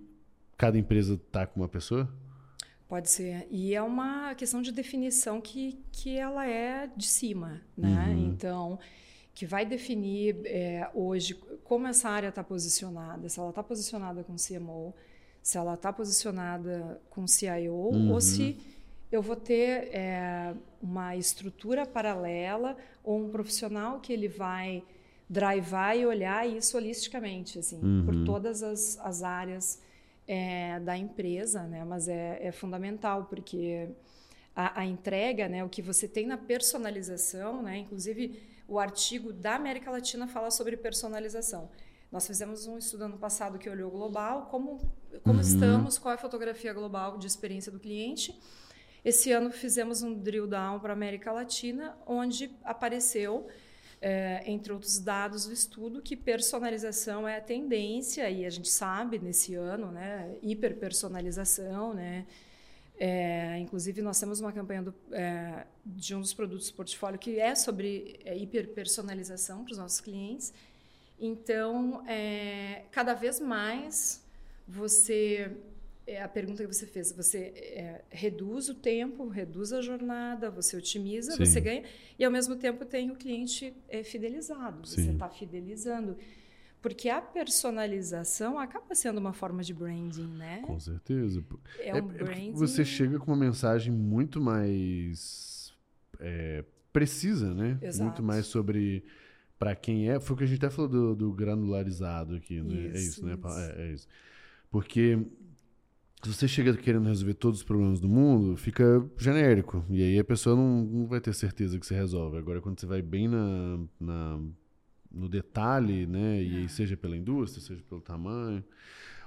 [0.57, 2.09] cada empresa está com uma pessoa.
[2.89, 3.47] Pode ser.
[3.51, 8.07] E é uma questão de definição que, que ela é de cima, né?
[8.09, 8.29] Uhum.
[8.29, 8.79] Então,
[9.35, 11.35] que vai definir é, hoje
[11.65, 14.95] como essa área está posicionada, se ela está posicionada com CMO,
[15.43, 18.13] se ela está posicionada com CIO, uhum.
[18.13, 18.57] ou se
[19.11, 24.83] eu vou ter é, uma estrutura paralela ou um profissional que ele vai
[25.29, 28.05] drivar e olhar isso holisticamente, assim, uhum.
[28.07, 29.81] por todas as, as áreas
[30.27, 31.85] é, da empresa, né?
[31.85, 33.89] Mas é, é fundamental porque
[34.55, 35.65] a, a, entrega, né?
[35.65, 37.79] O que você tem na personalização, né?
[37.79, 41.71] Inclusive o artigo da América Latina fala sobre personalização.
[42.11, 44.79] Nós fizemos um estudo ano passado que olhou global, como,
[45.23, 45.41] como uhum.
[45.41, 48.39] estamos, qual é a fotografia global de experiência do cliente.
[49.05, 53.47] Esse ano fizemos um drill down para a América Latina, onde apareceu,
[54.01, 59.19] é, entre outros dados do estudo, que personalização é a tendência, e a gente sabe
[59.19, 62.27] nesse ano, né, hiperpersonalização, né,
[62.99, 67.39] é, inclusive, nós temos uma campanha do, é, de um dos produtos do portfólio que
[67.39, 70.53] é sobre é, hiperpersonalização para os nossos clientes.
[71.21, 74.23] Então, é, cada vez mais
[74.67, 75.51] você.
[76.07, 80.77] É a pergunta que você fez, você é, reduz o tempo, reduz a jornada, você
[80.77, 81.45] otimiza, Sim.
[81.45, 81.83] você ganha,
[82.17, 85.03] e ao mesmo tempo tem o cliente é, fidelizado, Sim.
[85.03, 86.17] você está fidelizando.
[86.81, 90.63] Porque a personalização acaba sendo uma forma de branding, né?
[90.65, 91.45] Com certeza.
[91.81, 92.53] É, um é, é branding...
[92.53, 95.75] Você chega com uma mensagem muito mais
[96.21, 97.79] é, precisa, né?
[97.83, 98.05] Exato.
[98.05, 99.05] Muito mais sobre
[99.59, 100.21] para quem é.
[100.21, 102.75] Foi o que a gente até falou do, do granularizado aqui, né?
[102.75, 103.39] É isso, é isso, né?
[103.77, 104.09] É, é isso.
[104.71, 105.19] Porque
[106.27, 108.85] se você chega querendo resolver todos os problemas do mundo, fica
[109.17, 109.85] genérico.
[109.89, 112.37] E aí a pessoa não, não vai ter certeza que você resolve.
[112.37, 114.41] Agora, quando você vai bem na, na
[115.09, 116.43] no detalhe, né?
[116.43, 116.69] E é.
[116.69, 118.65] seja pela indústria, seja pelo tamanho.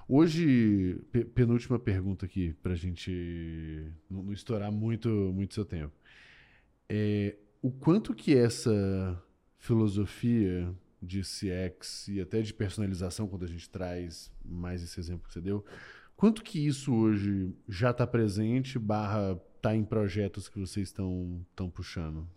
[0.07, 0.99] Hoje,
[1.33, 5.93] penúltima pergunta aqui, para a gente não, não, estourar muito, muito seu tempo.
[6.89, 9.23] É, o quanto que essa
[9.57, 15.33] filosofia de CX e até de personalização, quando a gente traz mais esse exemplo que
[15.33, 15.63] você deu,
[16.19, 22.27] quanto que isso hoje já está presente, barra está em projetos que vocês estão puxando?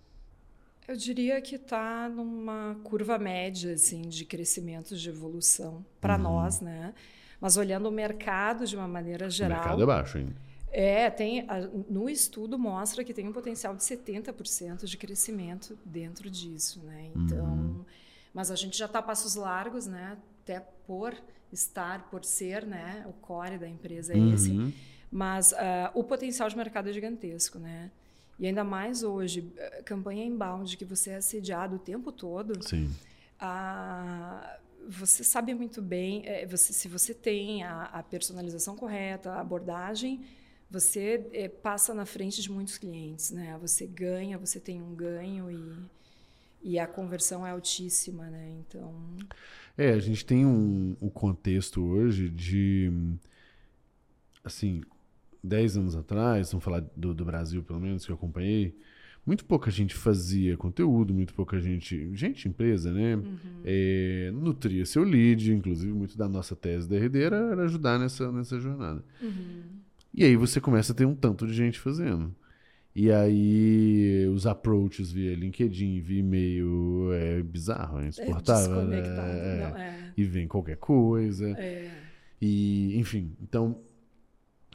[0.86, 6.22] Eu diria que está numa curva média assim, de crescimento, de evolução para uhum.
[6.22, 6.94] nós, né?
[7.40, 9.58] Mas olhando o mercado de uma maneira geral.
[9.58, 10.36] O mercado é baixo ainda.
[10.70, 11.44] É, tem,
[11.90, 17.10] no estudo mostra que tem um potencial de 70% de crescimento dentro disso, né?
[17.16, 17.84] Então, uhum.
[18.32, 20.16] mas a gente já está a passos largos, né?
[20.42, 21.14] Até por
[21.52, 23.04] estar, por ser, né?
[23.08, 24.34] O core da empresa é uhum.
[24.34, 24.74] esse.
[25.10, 25.56] Mas uh,
[25.94, 27.90] o potencial de mercado é gigantesco, né?
[28.38, 32.60] E ainda mais hoje, eh, campanha inbound, que você é assediado o tempo todo.
[32.66, 32.90] Sim.
[33.38, 39.40] A, você sabe muito bem, é, você, se você tem a, a, personalização correta, a
[39.40, 40.24] abordagem,
[40.68, 43.56] você é, passa na frente de muitos clientes, né?
[43.60, 48.50] Você ganha, você tem um ganho e, e a conversão é altíssima, né?
[48.66, 48.92] Então...
[49.76, 52.90] É, a gente tem um, um contexto hoje de,
[54.44, 54.82] assim,
[55.42, 58.76] 10 anos atrás, vamos falar do, do, Brasil pelo menos, que eu acompanhei,
[59.24, 63.16] muito pouca gente fazia conteúdo, muito pouca gente, gente, empresa, né?
[63.16, 63.38] Uhum.
[63.64, 68.30] É, nutria seu lead, inclusive muito da nossa tese da RD era, era ajudar nessa,
[68.32, 69.02] nessa jornada.
[69.22, 69.62] Uhum.
[70.12, 72.34] E aí você começa a ter um tanto de gente fazendo.
[72.94, 78.80] E aí os approaches via LinkedIn, via e-mail, é bizarro, é insuportável.
[78.80, 79.00] É né?
[79.00, 80.12] Não, é.
[80.16, 81.48] E vem qualquer coisa.
[81.58, 81.90] É.
[82.40, 83.80] E, enfim, então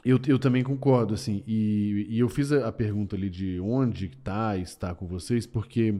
[0.03, 1.43] eu, eu também concordo, assim.
[1.45, 5.95] E, e eu fiz a, a pergunta ali de onde está está com vocês, porque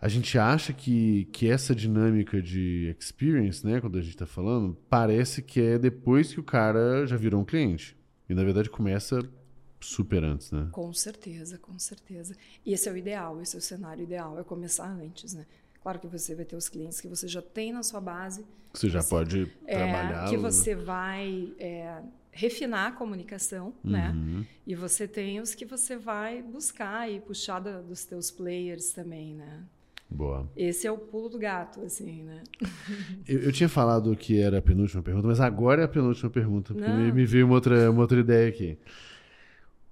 [0.00, 4.76] a gente acha que, que essa dinâmica de experience, né, quando a gente está falando,
[4.90, 7.96] parece que é depois que o cara já virou um cliente.
[8.28, 9.20] E na verdade começa
[9.82, 10.68] super antes, né?
[10.72, 12.36] Com certeza, com certeza.
[12.64, 15.46] E esse é o ideal, esse é o cenário ideal, é começar antes, né?
[15.82, 18.44] Claro que você vai ter os clientes que você já tem na sua base.
[18.72, 20.28] Você já você, pode é, trabalhar.
[20.28, 24.10] Que você vai é, refinar a comunicação, né?
[24.10, 24.38] uhum.
[24.38, 24.46] né?
[24.66, 29.34] E você tem os que você vai buscar e puxar da, dos teus players também,
[29.34, 29.64] né?
[30.14, 30.48] Boa.
[30.56, 32.42] Esse é o pulo do gato, assim, né?
[33.26, 36.74] Eu, eu, tinha falado que era a penúltima pergunta, mas agora é a penúltima pergunta,
[36.74, 38.76] porque me, me, veio uma outra, uma outra ideia aqui.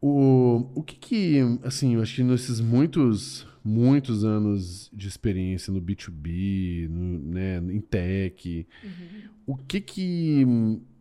[0.01, 5.81] O, o que que, assim, eu acho que nesses muitos, muitos anos de experiência no
[5.81, 9.31] B2B, no, né, em tech, uhum.
[9.47, 10.47] o que que,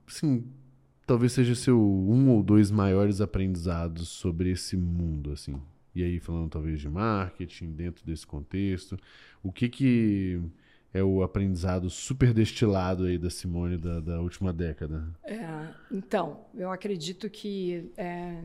[0.06, 0.44] assim,
[1.08, 5.56] talvez seja seu um ou dois maiores aprendizados sobre esse mundo, assim?
[5.96, 8.98] E aí, falando talvez de marketing, dentro desse contexto,
[9.42, 10.42] o que que
[10.94, 15.08] é o aprendizado super destilado aí da Simone da, da última década?
[15.24, 17.90] É, então, eu acredito que...
[17.96, 18.44] É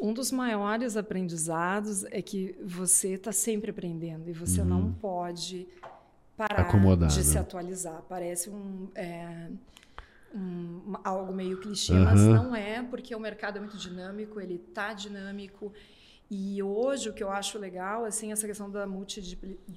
[0.00, 4.66] um dos maiores aprendizados é que você está sempre aprendendo e você uhum.
[4.66, 5.66] não pode
[6.36, 7.22] parar Acomodar, de né?
[7.22, 8.02] se atualizar.
[8.08, 9.48] Parece um, é,
[10.34, 12.04] um, algo meio clichê, uhum.
[12.04, 15.72] mas não é, porque o mercado é muito dinâmico, ele está dinâmico.
[16.30, 18.86] E hoje o que eu acho legal assim essa questão da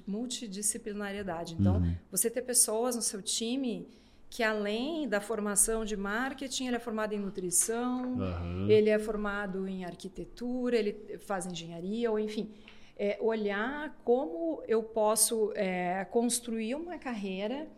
[0.06, 1.56] multidisciplinariedade.
[1.58, 1.96] Então, uhum.
[2.10, 3.88] você ter pessoas no seu time
[4.34, 8.68] que além da formação de marketing, ele é formado em nutrição, uhum.
[8.68, 12.50] ele é formado em arquitetura, ele faz engenharia, ou enfim,
[12.98, 17.68] é, olhar como eu posso é, construir uma carreira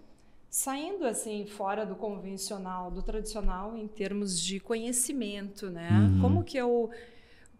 [0.48, 5.90] saindo assim fora do convencional, do tradicional em termos de conhecimento, né?
[5.90, 6.20] Uhum.
[6.22, 6.88] Como que eu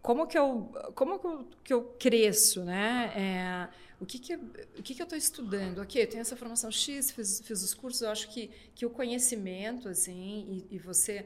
[0.01, 3.11] como que eu como que eu, que eu cresço, né?
[3.15, 5.79] É, o que que, o que, que eu estou estudando?
[5.79, 8.89] Ok, eu tenho essa formação X, fiz, fiz os cursos, eu acho que, que o
[8.89, 11.25] conhecimento, assim, e, e você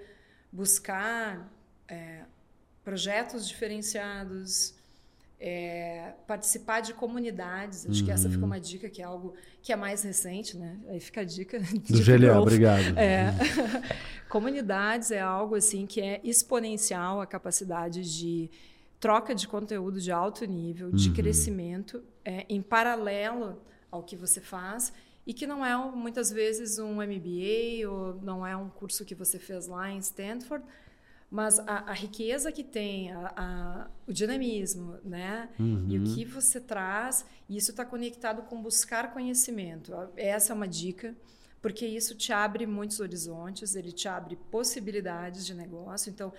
[0.51, 1.51] buscar
[1.87, 2.23] é,
[2.83, 4.73] projetos diferenciados,
[5.39, 8.05] é, participar de comunidades, acho uhum.
[8.05, 8.47] que essa fica uhum.
[8.47, 10.77] uma dica que é algo que é mais recente, né?
[10.87, 12.97] Aí fica a dica do GLA, obrigado.
[12.97, 13.33] É.
[14.29, 18.49] comunidades é algo assim que é exponencial a capacidade de
[19.01, 21.15] troca de conteúdo de alto nível, de uhum.
[21.15, 24.93] crescimento, é, em paralelo ao que você faz
[25.25, 29.39] e que não é muitas vezes um MBA ou não é um curso que você
[29.39, 30.63] fez lá em Stanford,
[31.31, 35.49] mas a, a riqueza que tem, a, a, o dinamismo, né?
[35.59, 35.87] Uhum.
[35.89, 36.13] E o uhum.
[36.13, 39.93] que você traz, isso está conectado com buscar conhecimento.
[40.15, 41.15] Essa é uma dica,
[41.59, 46.11] porque isso te abre muitos horizontes, ele te abre possibilidades de negócio.
[46.11, 46.31] Então,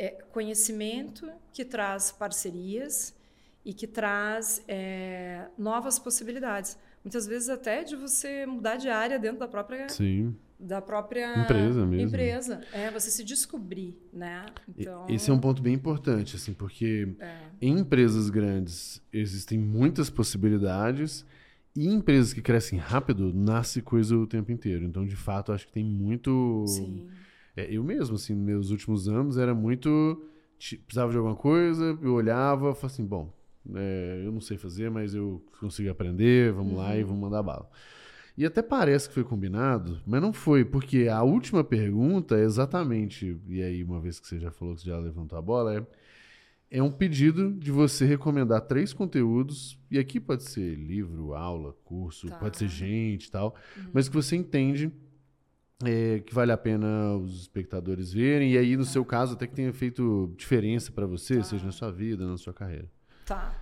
[0.00, 3.14] é, conhecimento que traz parcerias
[3.62, 6.78] e que traz é, novas possibilidades.
[7.04, 10.34] Muitas vezes até de você mudar de área dentro da própria Sim.
[10.58, 12.08] da própria empresa mesmo.
[12.08, 14.46] Empresa, é você se descobrir, né?
[14.66, 17.36] Então, esse é um ponto bem importante, assim, porque é.
[17.60, 21.26] em empresas grandes existem muitas possibilidades
[21.76, 24.82] e em empresas que crescem rápido nasce coisa o tempo inteiro.
[24.82, 27.06] Então, de fato, acho que tem muito Sim
[27.56, 30.26] é, eu mesmo, assim, nos meus últimos anos, era muito.
[30.58, 33.32] Precisava de alguma coisa, eu olhava, falava assim: bom,
[33.74, 36.78] é, eu não sei fazer, mas eu consigo aprender, vamos uhum.
[36.78, 37.08] lá e uhum.
[37.08, 37.68] vamos mandar bala.
[38.36, 43.38] E até parece que foi combinado, mas não foi, porque a última pergunta é exatamente,
[43.48, 46.78] e aí, uma vez que você já falou que você já levantou a bola, é,
[46.78, 52.28] é um pedido de você recomendar três conteúdos, e aqui pode ser livro, aula, curso,
[52.28, 52.36] tá.
[52.36, 53.90] pode ser gente e tal, uhum.
[53.92, 54.90] mas que você entende
[55.84, 58.90] é, que vale a pena os espectadores verem, e aí, no tá.
[58.90, 61.44] seu caso, até que tenha feito diferença para você, tá.
[61.44, 62.88] seja na sua vida, na sua carreira.
[63.26, 63.54] Tá.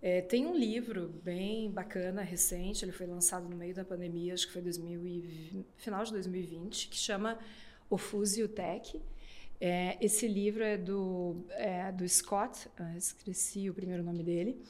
[0.00, 4.48] É, tem um livro bem bacana, recente, ele foi lançado no meio da pandemia, acho
[4.48, 7.38] que foi 2020, final de 2020, que chama
[7.88, 9.00] O Fusio Tech.
[9.60, 14.60] É, esse livro é do, é, do Scott, ah, esqueci o primeiro nome dele,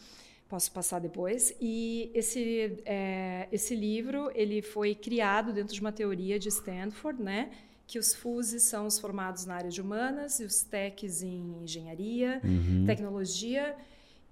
[0.53, 1.55] posso passar depois.
[1.59, 7.51] E esse, é, esse livro ele foi criado dentro de uma teoria de Stanford, né?
[7.87, 12.41] que os FUSES são os formados na área de humanas e os techs em engenharia,
[12.45, 12.85] uhum.
[12.87, 13.75] tecnologia.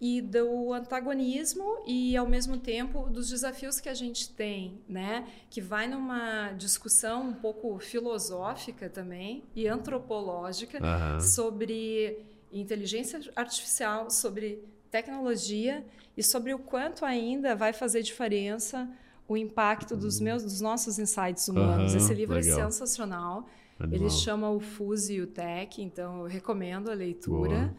[0.01, 5.27] e do antagonismo e ao mesmo tempo dos desafios que a gente tem, né?
[5.51, 11.21] Que vai numa discussão um pouco filosófica também e antropológica uhum.
[11.21, 12.17] sobre
[12.51, 15.85] inteligência artificial, sobre tecnologia
[16.17, 18.89] e sobre o quanto ainda vai fazer diferença
[19.29, 20.25] o impacto dos uhum.
[20.25, 21.93] meus dos nossos insights humanos.
[21.93, 22.59] Uhum, Esse livro é legal.
[22.59, 23.47] é sensacional.
[23.79, 24.01] Animal.
[24.01, 27.57] Ele chama o Fuse e o Tech, então eu recomendo a leitura.
[27.57, 27.75] Boa.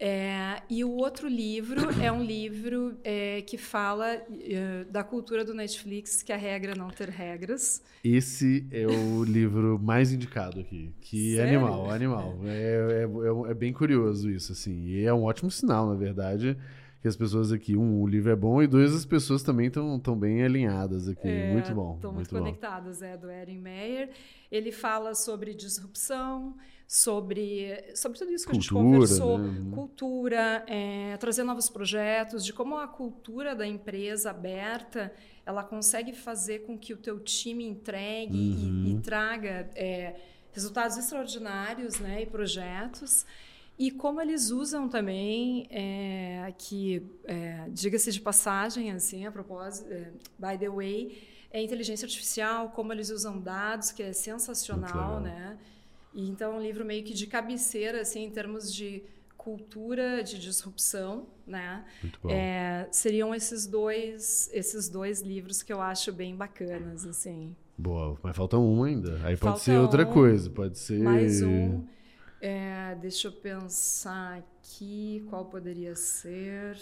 [0.00, 5.52] É, e o outro livro é um livro é, que fala é, da cultura do
[5.52, 7.82] Netflix, que é a regra não ter regras.
[8.04, 10.94] Esse é o livro mais indicado aqui.
[11.00, 11.58] Que Sério?
[11.58, 12.38] animal, animal.
[12.44, 14.84] É, é, é, bem curioso isso, assim.
[14.86, 16.56] E é um ótimo sinal, na verdade,
[17.02, 20.16] que as pessoas aqui, um, o livro é bom, e dois, as pessoas também estão
[20.16, 21.28] bem alinhadas aqui.
[21.52, 21.96] muito bom.
[21.96, 24.10] Estão muito, muito conectadas, é, do Erin Meyer.
[24.48, 26.54] Ele fala sobre disrupção,
[26.88, 29.74] sobre, sobre tudo isso que cultura, a gente conversou, né?
[29.74, 35.12] cultura, é, trazer novos projetos, de como a cultura da empresa aberta
[35.44, 38.84] ela consegue fazer com que o teu time entregue uhum.
[38.86, 40.16] e, e, traga é,
[40.50, 43.26] resultados extraordinários né, e projetos.
[43.78, 50.10] E como eles usam também, é, que, é, diga-se de passagem, assim, a propósito, é,
[50.38, 55.58] by the way, é inteligência artificial, como eles usam dados, que é sensacional, né?
[56.14, 59.02] E então é um livro meio que de cabeceira, assim, em termos de
[59.36, 61.84] cultura de disrupção, né?
[62.02, 62.30] Muito bom.
[62.30, 67.54] É, seriam esses dois, esses dois livros que eu acho bem bacanas, assim.
[67.76, 69.14] Boa, mas falta um ainda.
[69.18, 70.98] Aí pode falta ser outra um, coisa, pode ser.
[70.98, 71.84] Mais um.
[72.40, 76.76] É, deixa eu pensar aqui qual poderia ser.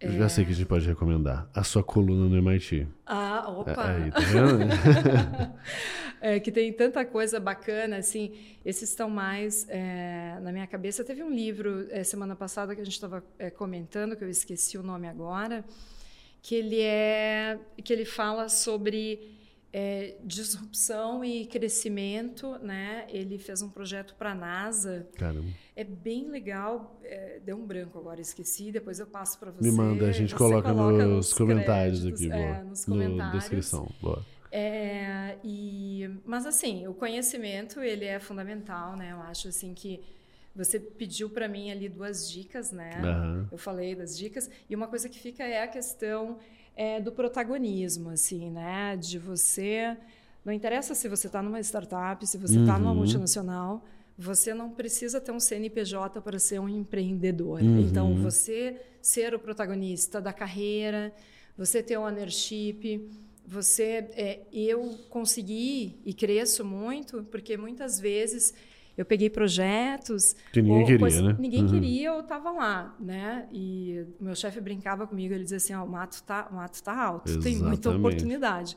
[0.00, 1.50] Eu já sei que a gente pode recomendar.
[1.52, 2.86] A sua coluna no MIT.
[3.04, 3.84] Ah, opa!
[3.84, 5.54] Aí, tá vendo?
[6.22, 8.32] é, que tem tanta coisa bacana, assim.
[8.64, 11.02] Esses estão mais é, na minha cabeça.
[11.02, 14.78] Teve um livro é, semana passada que a gente estava é, comentando, que eu esqueci
[14.78, 15.64] o nome agora,
[16.40, 19.37] que ele é que ele fala sobre
[19.72, 23.06] é, disrupção e crescimento, né?
[23.08, 25.06] Ele fez um projeto para a NASA.
[25.16, 25.48] Caramba.
[25.76, 26.98] É bem legal.
[27.04, 28.72] É, deu um branco agora, esqueci.
[28.72, 29.70] Depois eu passo para você.
[29.70, 32.56] Me manda, a gente coloca, coloca, nos, comentários créditos, aqui, boa.
[32.56, 33.34] É, nos comentários.
[33.34, 34.24] No descrição, boa.
[34.50, 39.12] É, e, mas assim, o conhecimento ele é fundamental, né?
[39.12, 40.00] Eu acho assim que
[40.56, 42.90] você pediu para mim ali duas dicas, né?
[43.04, 43.46] Uhum.
[43.52, 46.38] Eu falei das dicas e uma coisa que fica é a questão
[46.78, 48.96] é, do protagonismo, assim, né?
[48.96, 49.96] De você.
[50.44, 52.82] Não interessa se você está numa startup, se você está uhum.
[52.82, 53.84] numa multinacional,
[54.16, 57.60] você não precisa ter um CNPJ para ser um empreendedor.
[57.60, 57.80] Uhum.
[57.80, 61.12] Então, você ser o protagonista da carreira,
[61.56, 63.10] você ter ownership,
[63.44, 64.08] você.
[64.12, 68.54] É, eu consegui e cresço muito, porque muitas vezes
[68.98, 70.34] eu peguei projetos.
[70.52, 71.36] Que ninguém queria, coisa, né?
[71.38, 71.70] Ninguém uhum.
[71.70, 73.48] queria, eu estava lá, né?
[73.52, 76.82] E o meu chefe brincava comigo, ele dizia assim: oh, o mato tá, o mato
[76.82, 77.58] tá alto, Exatamente.
[77.58, 78.76] tem muita oportunidade.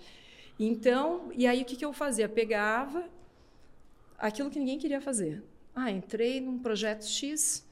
[0.59, 2.30] Então, e aí o que, que eu fazia?
[2.30, 3.03] Pegava
[4.15, 5.43] aquilo que ninguém queria fazer.
[5.74, 7.67] Ah, entrei num projeto X,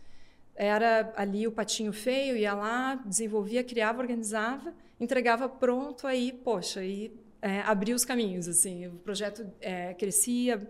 [0.56, 7.14] era ali o patinho feio, ia lá, desenvolvia, criava, organizava, entregava pronto, aí, poxa, aí
[7.43, 10.68] é, abria os caminhos, assim, o projeto é, crescia,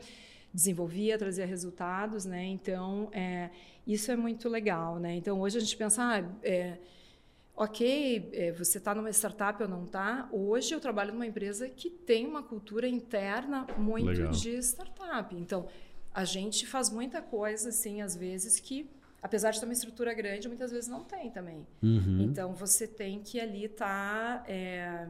[0.54, 2.43] desenvolvia, trazia resultados, né?
[2.45, 3.50] Então, é,
[3.86, 5.16] isso é muito legal, né?
[5.16, 6.78] Então, hoje a gente pensa, ah, é,
[7.56, 10.28] ok, é, você está numa startup ou não está.
[10.32, 14.32] Hoje eu trabalho numa empresa que tem uma cultura interna muito legal.
[14.32, 15.36] de startup.
[15.36, 15.68] Então,
[16.14, 18.89] a gente faz muita coisa, assim, às vezes que
[19.22, 21.66] apesar de ter uma estrutura grande, muitas vezes não tem também.
[21.84, 22.22] Uhum.
[22.22, 25.08] Então você tem que ali estar tá, é,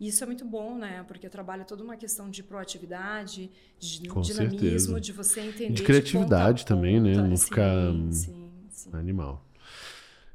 [0.00, 1.04] e isso é muito bom, né?
[1.08, 5.00] Porque trabalha toda uma questão de proatividade, de Com dinamismo, certeza.
[5.00, 5.72] de você entender.
[5.72, 7.14] De criatividade de também, né?
[7.14, 8.32] Não sim, ficar sim,
[8.70, 8.90] sim.
[8.92, 9.44] animal.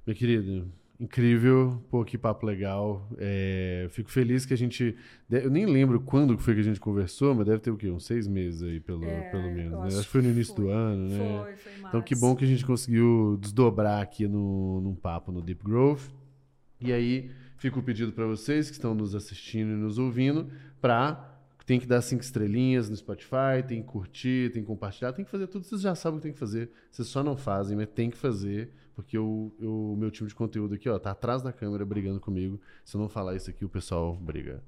[0.05, 0.65] Minha querida,
[0.99, 3.07] incrível, pô, que papo legal.
[3.17, 4.97] É, fico feliz que a gente.
[5.31, 7.89] Eu nem lembro quando foi que a gente conversou, mas deve ter o quê?
[7.89, 9.79] Uns seis meses aí, pelo, é, pelo menos.
[9.79, 9.87] Né?
[9.87, 11.17] Acho, que foi no início foi, do ano, né?
[11.17, 15.41] Foi, foi Então que bom que a gente conseguiu desdobrar aqui no, num papo no
[15.41, 16.01] Deep Growth.
[16.81, 17.31] E aí
[17.63, 20.51] Fica o pedido para vocês que estão nos assistindo e nos ouvindo
[20.81, 21.33] para
[21.65, 25.31] tem que dar cinco estrelinhas no Spotify, tem que curtir, tem que compartilhar, tem que
[25.31, 25.63] fazer tudo.
[25.63, 26.69] Vocês já sabem o que tem que fazer.
[26.91, 30.89] Vocês só não fazem, mas tem que fazer, porque o, meu time de conteúdo aqui,
[30.89, 32.59] ó, tá atrás da câmera brigando comigo.
[32.83, 34.61] Se eu não falar isso aqui, o pessoal briga.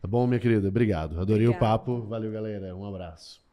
[0.00, 0.66] Tá bom, minha querida?
[0.66, 1.20] Obrigado.
[1.20, 1.74] Adorei Obrigada.
[1.74, 2.00] o papo.
[2.06, 2.74] Valeu, galera.
[2.74, 3.49] Um abraço.